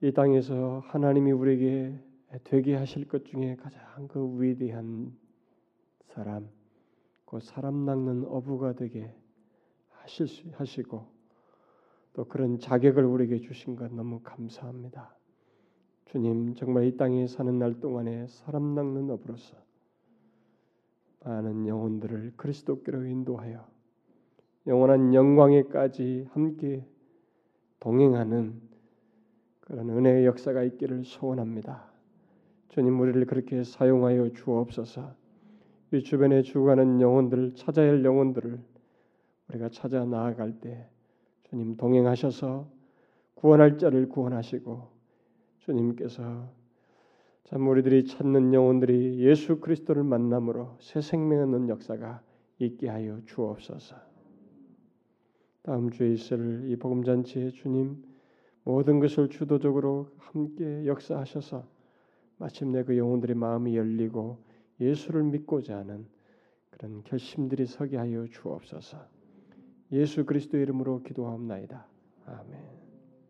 이 0.00 0.12
땅에서 0.12 0.82
하나님이 0.86 1.32
우리에게 1.32 1.98
되게 2.44 2.74
하실 2.74 3.06
것 3.06 3.24
중에 3.24 3.56
가장 3.56 4.08
그 4.08 4.40
위대한 4.40 5.16
사람, 6.04 6.48
그 7.24 7.40
사람 7.40 7.84
낚는 7.84 8.24
어부가 8.26 8.72
되게 8.74 9.14
하실 9.90 10.26
수, 10.26 10.42
하시고 10.52 11.06
또 12.14 12.24
그런 12.24 12.58
자격을 12.58 13.04
우리에게 13.04 13.38
주신 13.38 13.76
것 13.76 13.92
너무 13.92 14.20
감사합니다. 14.22 15.14
주님 16.06 16.54
정말 16.54 16.84
이 16.84 16.96
땅에 16.96 17.26
사는 17.26 17.58
날 17.58 17.80
동안에 17.80 18.26
사람 18.28 18.74
낚는 18.74 19.10
업으로서 19.10 19.56
많은 21.24 21.66
영혼들을 21.66 22.32
그리스도께로 22.36 23.04
인도하여 23.04 23.66
영원한 24.66 25.14
영광에까지 25.14 26.28
함께 26.32 26.86
동행하는 27.80 28.60
그런 29.60 29.90
은혜의 29.90 30.26
역사가 30.26 30.62
있기를 30.64 31.04
소원합니다. 31.04 31.90
주님 32.68 33.00
우리를 33.00 33.26
그렇게 33.26 33.64
사용하여 33.64 34.30
주옵소서. 34.32 35.14
이 35.92 36.02
주변에 36.02 36.42
죽어가는 36.42 37.00
영혼들 37.00 37.54
찾아야 37.54 37.90
할 37.90 38.04
영혼들을 38.04 38.58
우리가 39.48 39.68
찾아 39.68 40.04
나아갈 40.04 40.60
때 40.60 40.88
주님 41.50 41.76
동행하셔서 41.76 42.66
구원할 43.34 43.78
자를 43.78 44.08
구원하시고 44.08 44.88
주님께서 45.58 46.48
참 47.44 47.66
우리들이 47.68 48.06
찾는 48.06 48.54
영혼들이 48.54 49.18
예수 49.18 49.60
그리스도를 49.60 50.04
만남으로 50.04 50.76
새 50.80 51.00
생명 51.00 51.42
얻는 51.42 51.68
역사가 51.68 52.22
있게 52.58 52.88
하여 52.88 53.20
주옵소서. 53.26 53.96
다음 55.62 55.90
주에 55.90 56.12
있을 56.12 56.64
이 56.68 56.76
복음 56.76 57.04
잔치에 57.04 57.50
주님 57.50 58.02
모든 58.64 59.00
것을 59.00 59.28
주도적으로 59.28 60.08
함께 60.18 60.86
역사하셔서 60.86 61.66
마침내 62.38 62.84
그 62.84 62.96
영혼들의 62.96 63.36
마음이 63.36 63.76
열리고 63.76 64.38
예수를 64.80 65.22
믿고자 65.24 65.78
하는 65.78 66.06
그런 66.70 67.02
결심들이 67.04 67.66
서게 67.66 67.96
하여 67.96 68.26
주옵소서. 68.26 68.98
예수 69.92 70.24
그리스도 70.24 70.56
이름으로 70.58 71.02
기도하옵나이다. 71.02 71.86
아멘. 72.26 72.81